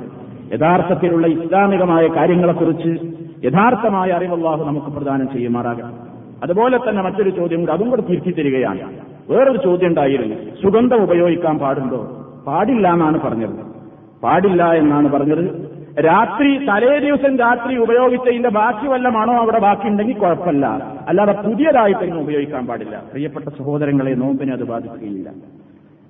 യഥാർത്ഥത്തിലുള്ള 0.54 1.28
ഇസ്ലാമികമായ 1.28 2.08
കാര്യങ്ങളെക്കുറിച്ച് 2.08 3.18
യഥാർത്ഥമായ 3.46 4.10
അറിവല്ലാഹു 4.12 4.66
നമുക്ക് 4.66 4.88
പ്രദാനം 4.88 5.32
ചെയ്യുമാറാകട്ടെ. 5.34 6.08
അതുപോലെ 6.44 6.78
തന്നെ 6.78 7.04
മറ്റൊരു 7.04 7.30
ചോദ്യം 7.30 7.60
കൂടെ 7.60 7.72
അതും 7.72 7.90
കൂടെ 7.90 8.02
തിരുത്തി 8.02 8.32
തരികയാണ്. 8.32 8.82
വേറൊരു 9.30 9.58
ചോദ്യം 9.58 9.88
ഉണ്ടായിരുന്നു. 9.88 10.36
സുഗന്ധം 10.36 11.04
ഉപയോഗിക്കാൻ 11.04 11.60
പാടുണ്ടോ? 11.60 12.26
പാടില്ല 12.48 12.94
എന്നാണ് 12.94 13.22
പറഞ്ഞത്. 13.22 13.68
പാടില്ല 14.24 14.74
എന്നാണ് 14.74 15.12
പറഞ്ഞത്. 15.12 15.78
രാത്രി 16.00 16.66
തലേ 16.66 17.00
ദിവസം 17.00 17.38
രാത്രി 17.38 17.78
ഉപയോഗിച്ചതിന്റെ 17.78 18.50
ബാക്കി 18.50 18.88
വല്ലമാണോ 18.88 19.34
അവിടെ 19.34 19.60
ബാക്കിയുണ്ടെങ്കിൽ 19.60 20.18
കുഴപ്പമില്ല. 20.18 20.66
അല്ലാതെ 21.08 21.32
പുതിയതായിട്ടൊന്നും 21.32 22.22
ഉപയോഗിക്കാൻ 22.22 22.68
പാടില്ല. 22.68 23.04
പ്രിയപ്പെട്ട 23.12 23.46
സഹോദരങ്ങളെ 23.50 24.14
നോമ്പിനെ 24.14 24.54
അത് 24.54 24.64
ബാധിക്കുകയില്ല. 24.64 25.30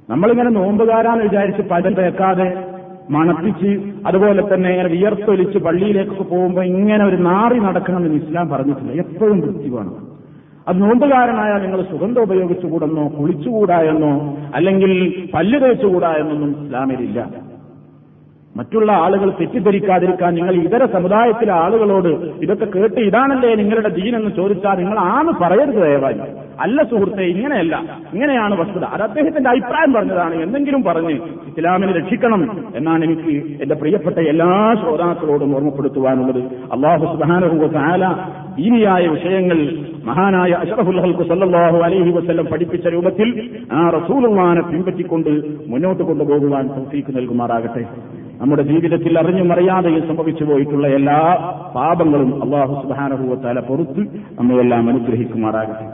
നമ്മളിങ്ങനെ 0.10 0.50
നോമ്പുകാരാന്ന് 0.50 1.24
വിചാരിച്ച് 1.24 1.62
പലം 1.72 1.93
തേക്കാതെ 1.93 2.48
മണപ്പിച്ച് 3.10 3.72
അതുപോലെ 4.06 4.41
തന്നെ 4.41 4.70
ഇങ്ങനെ 4.72 4.89
വിയർത്തൊലിച്ച് 4.89 5.58
പള്ളിയിലേക്കൊക്കെ 5.58 6.24
പോകുമ്പോൾ 6.24 6.65
ഇങ്ങനെ 6.65 7.04
ഒരു 7.06 7.17
നാറി 7.30 7.58
നടക്കണമെന്ന് 7.60 8.20
ഇസ്ലാം 8.24 8.50
പറഞ്ഞിട്ടില്ല. 8.50 8.93
എപ്പോഴും 9.04 9.38
വൃത്തി 9.39 9.70
വേണം 9.70 9.96
അത് 10.67 10.78
നോമ്പുകാരനായ 10.82 11.52
നിങ്ങൾ 11.63 11.82
സുഗന്ധം 11.91 12.24
ഉപയോഗിച്ചുകൂടെന്നോ 12.24 13.04
കുളിച്ചുകൂടാ 13.17 13.78
എന്നോ 13.91 14.13
അല്ലെങ്കിൽ 14.54 14.91
പല്ല് 15.34 15.58
തേച്ചുകൂടാ 15.62 16.10
എന്നൊന്നും 16.22 16.52
ഇസ്ലാമിലില്ല. 16.63 17.20
മറ്റുള്ള 18.58 18.91
ആളുകൾ 18.91 19.32
തെറ്റിദ്ധരിക്കാതിരിക്കാൻ 19.32 20.34
നിങ്ങൾ 20.34 20.54
ഇതര 20.56 20.86
സമുദായത്തിലെ 20.86 21.54
ആളുകളോട് 21.54 22.08
ഇതൊക്കെ 22.43 22.65
കേട്ട് 22.65 23.00
ഇതാണല്ലേ 23.00 23.56
നിങ്ങളുടെ 23.56 23.89
ദീനെന്ന് 23.89 24.32
ചോദിച്ചാൽ 24.32 24.78
നിങ്ങൾ 24.78 25.00
ആന്ന് 25.00 25.32
പറയരുത് 25.41 25.76
ദയവായി. 25.76 26.15
അല്ല 26.60 26.84
സുഹൃത്തെ 26.84 27.22
ഇങ്ങനെയല്ല. 27.22 27.76
ഇങ്ങനെയാണ് 28.13 28.60
വസ്തുത. 28.60 28.84
അത് 28.84 29.02
അദ്ദേഹത്തിന്റെ 29.02 29.50
അഭിപ്രായം 29.50 29.93
പറഞ്ഞതാണ്. 29.93 30.36
എന്തെങ്കിലും 30.36 30.84
പറഞ്ഞ് 30.84 31.13
ഇസ്ലാമിനെ 31.48 31.93
രക്ഷിക്കണം 31.93 32.67
എന്നാണ് 32.76 33.04
എനിക്ക് 33.04 33.62
എന്റെ 33.62 33.76
പ്രിയപ്പെട്ട 33.76 34.17
എല്ലാ 34.17 34.76
ശ്രോതാക്കളോടും 34.82 35.56
ഓർമ്മപ്പെടുത്തുവാനുള്ളത്. 35.56 36.41
അള്ളാഹു 36.74 37.06
സുബാന 37.06 37.43
ദീനിയായ 38.58 39.08
വിഷയങ്ങൾ 39.08 39.60
മഹാനായ 40.08 40.52
അഷറഫുൽ 40.63 41.00
സല്ലാഹു 41.32 41.78
അലൈഹി 41.88 42.12
വസ്ല്ലം 42.17 42.46
പഠിപ്പിച്ച 42.46 42.88
രൂപത്തിൽ 42.88 43.30
ആ 43.74 43.82
റസൂലുമാനെ 43.98 44.62
പിൻപറ്റിക്കൊണ്ട് 44.62 45.32
മുന്നോട്ട് 45.72 46.04
കൊണ്ടുപോകുവാൻ 46.04 46.67
തൗഫീക്ക് 46.67 47.17
നൽകുമാറാകട്ടെ. 47.17 47.84
നമ്മുടെ 48.41 48.63
ജീവിതത്തിൽ 48.63 49.20
അറിഞ്ഞും 49.20 49.54
അറിയാതെയും 49.54 50.08
സംഭവിച്ചു 50.08 50.43
പോയിട്ടുള്ള 50.43 50.88
എല്ലാ 50.88 51.20
പാപങ്ങളും 51.76 52.32
അള്ളാഹു 52.43 52.74
സുബാനഹുവത്താല 52.82 53.60
പൊറുത്ത് 53.60 54.04
നമ്മയെല്ലാം 54.39 54.89
അനുഗ്രഹിക്കുമാറാകട്ടെ. 54.89 55.86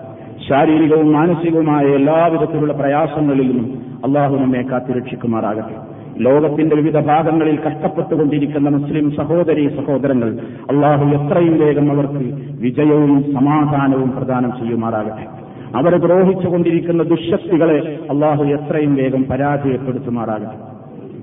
ശാരീരികവും 0.48 1.10
മാനസികവുമായ 1.14 1.86
എല്ലാവിധത്തിലുള്ള 2.00 2.74
പ്രയാസങ്ങളിൽ 2.74 3.48
നിന്നും 3.52 3.68
അള്ളാഹു 4.06 4.34
നമ്മെ 4.36 4.64
കാത്തുരക്ഷിക്കുമാറാകട്ടെ. 4.72 5.76
ലോകത്തിന്റെ 6.18 6.76
വിവിധ 6.76 7.00
ഭാഗങ്ങളിൽ 7.00 7.60
കഷ്ടപ്പെട്ടുകൊണ്ടിരിക്കുന്ന 7.60 8.70
മുസ്ലിം 8.70 9.12
സഹോദരി 9.12 9.70
സഹോദരങ്ങൾ 9.70 10.38
അള്ളാഹു 10.72 11.06
എത്രയും 11.06 11.60
വേഗം 11.60 11.92
അവർക്ക് 11.92 12.34
വിജയവും 12.62 13.34
സമാധാനവും 13.34 14.12
പ്രദാനം 14.12 14.52
ചെയ്യുമാറാകട്ടെ. 14.60 15.26
അവരെ 15.76 15.98
ദ്രോഹിച്ചുകൊണ്ടിരിക്കുന്ന 15.98 17.04
ദുശക്തികളെ 17.04 18.00
അള്ളാഹു 18.10 18.44
എത്രയും 18.44 18.96
വേഗം 18.96 19.24
പരാജയപ്പെടുത്തുമാറാകട്ടെ. 19.24 20.74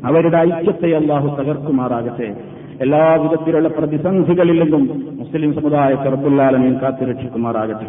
അവരുടെ 0.07 0.37
ഐക്യത്തെ 0.37 0.97
അള്ളാഹു 0.97 1.43
തകർക്കുമാറാകട്ടെ. 1.43 2.35
എല്ലാവിധത്തിലുള്ള 2.81 3.69
പ്രതിസന്ധികളിൽ 3.69 4.63
നിന്നും 4.63 5.05
മുസ്ലിം 5.19 5.55
സമുദായത്തെ 5.55 6.03
റബ്ബുല്ലാലമീൻ 6.03 6.79
കാത്തുരക്ഷിക്കുമാറാകട്ടെ 6.83 7.87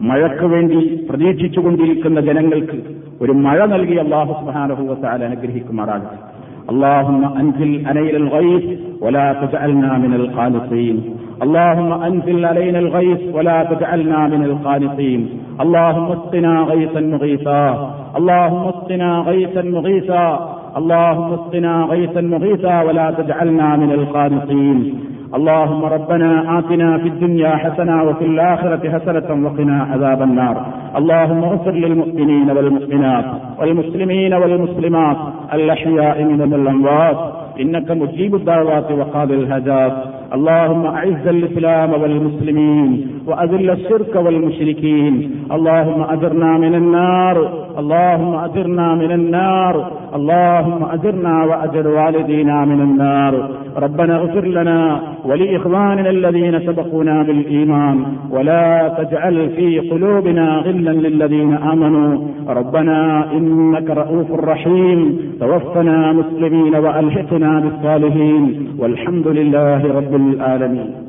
മഴയ്ക്ക് 0.00 0.44
വേണ്ടി 0.44 1.06
പ്രതീക്ഷിച്ചുകൊണ്ടിരിക്കുന്ന 1.10 2.20
ജനങ്ങൾക്ക് 2.20 2.82
ഒരു 3.20 3.32
മഴ 3.32 3.66
നൽകി 3.66 3.94
അള്ളാഹു 3.94 4.32
സുബാനഹുവത്താൽ 4.32 5.24
അനുഗ്രഹിക്കുമാറാകട്ടെ. 5.24 6.35
اللهم 6.70 7.24
أنزل 7.24 7.86
علينا 7.86 8.16
الغيث 8.16 8.78
ولا 9.00 9.32
تجعلنا 9.32 9.98
من 9.98 10.14
القانطين. 10.14 10.96
اللهم 11.42 11.92
أنزل 11.92 12.44
علينا 12.44 12.78
الغيث 12.78 13.20
ولا 13.34 13.64
تجعلنا 13.64 14.26
من 14.28 14.44
القانطين. 14.44 15.28
اللهم 15.60 16.12
اسقنا 16.12 16.60
غيثا 16.60 17.00
مغيثا. 17.00 17.94
اللهم 18.16 18.68
اسقنا 18.68 19.10
غيثا 19.20 19.62
مغيثا. 19.62 20.56
اللهم 20.76 21.32
اسقنا 21.32 21.84
غيثا 21.90 22.20
مغيثا 22.20 22.82
ولا 22.82 23.10
تجعلنا 23.10 23.76
من 23.76 23.90
القانطين. 23.92 24.94
اللهم 25.36 25.84
ربنا 25.84 26.58
آتنا 26.58 26.98
في 26.98 27.08
الدنيا 27.08 27.56
حسنة 27.56 28.02
وفي 28.02 28.24
الآخرة 28.24 28.90
حسنة 28.90 29.46
وقنا 29.46 29.86
عذاب 29.92 30.22
النار. 30.22 30.56
اللهم 30.96 31.44
اغفر 31.44 31.70
للمؤمنين 31.70 32.50
والمؤمنات 32.50 33.24
والمسلمين 33.58 34.34
والمسلمات 34.34 35.16
الأحياء 35.52 36.24
من 36.24 36.42
الأموات. 36.42 37.18
إنك 37.60 37.90
مجيب 37.90 38.34
الدعوات 38.34 38.92
وقاضي 38.92 39.34
الهجات 39.34 39.92
اللهم 40.34 40.86
أعز 40.86 41.26
الإسلام 41.26 41.90
والمسلمين 42.02 43.08
وأذل 43.26 43.70
الشرك 43.70 44.16
والمشركين. 44.16 45.30
اللهم 45.52 46.02
أجرنا 46.02 46.58
من 46.58 46.74
النار. 46.74 47.36
اللهم 47.78 48.34
أجرنا 48.34 48.94
من 48.94 49.10
النار. 49.12 49.74
اللهم 50.14 50.84
أجرنا 50.92 51.44
وأجر 51.44 51.88
والدينا 51.88 52.64
من 52.64 52.80
النار. 52.80 53.34
ربنا 53.76 54.16
اغفر 54.16 54.46
لنا 54.46 55.00
ولإخواننا 55.24 56.10
الذين 56.10 56.60
سبقونا 56.60 57.22
بالإيمان 57.22 58.04
ولا 58.30 58.94
تجعل 58.98 59.48
في 59.48 59.78
قلوبنا 59.78 60.56
غلا 60.56 60.90
للذين 60.90 61.52
آمنوا. 61.52 62.28
ربنا 62.48 63.32
إنك 63.32 63.90
رؤوف 63.90 64.32
رحيم. 64.32 65.18
توفنا 65.40 66.12
مسلمين 66.12 66.76
وألحقنا 66.76 67.60
بالصالحين. 67.60 68.68
والحمد 68.78 69.28
لله 69.28 69.96
رب 69.96 70.14
العالمين. 70.14 71.05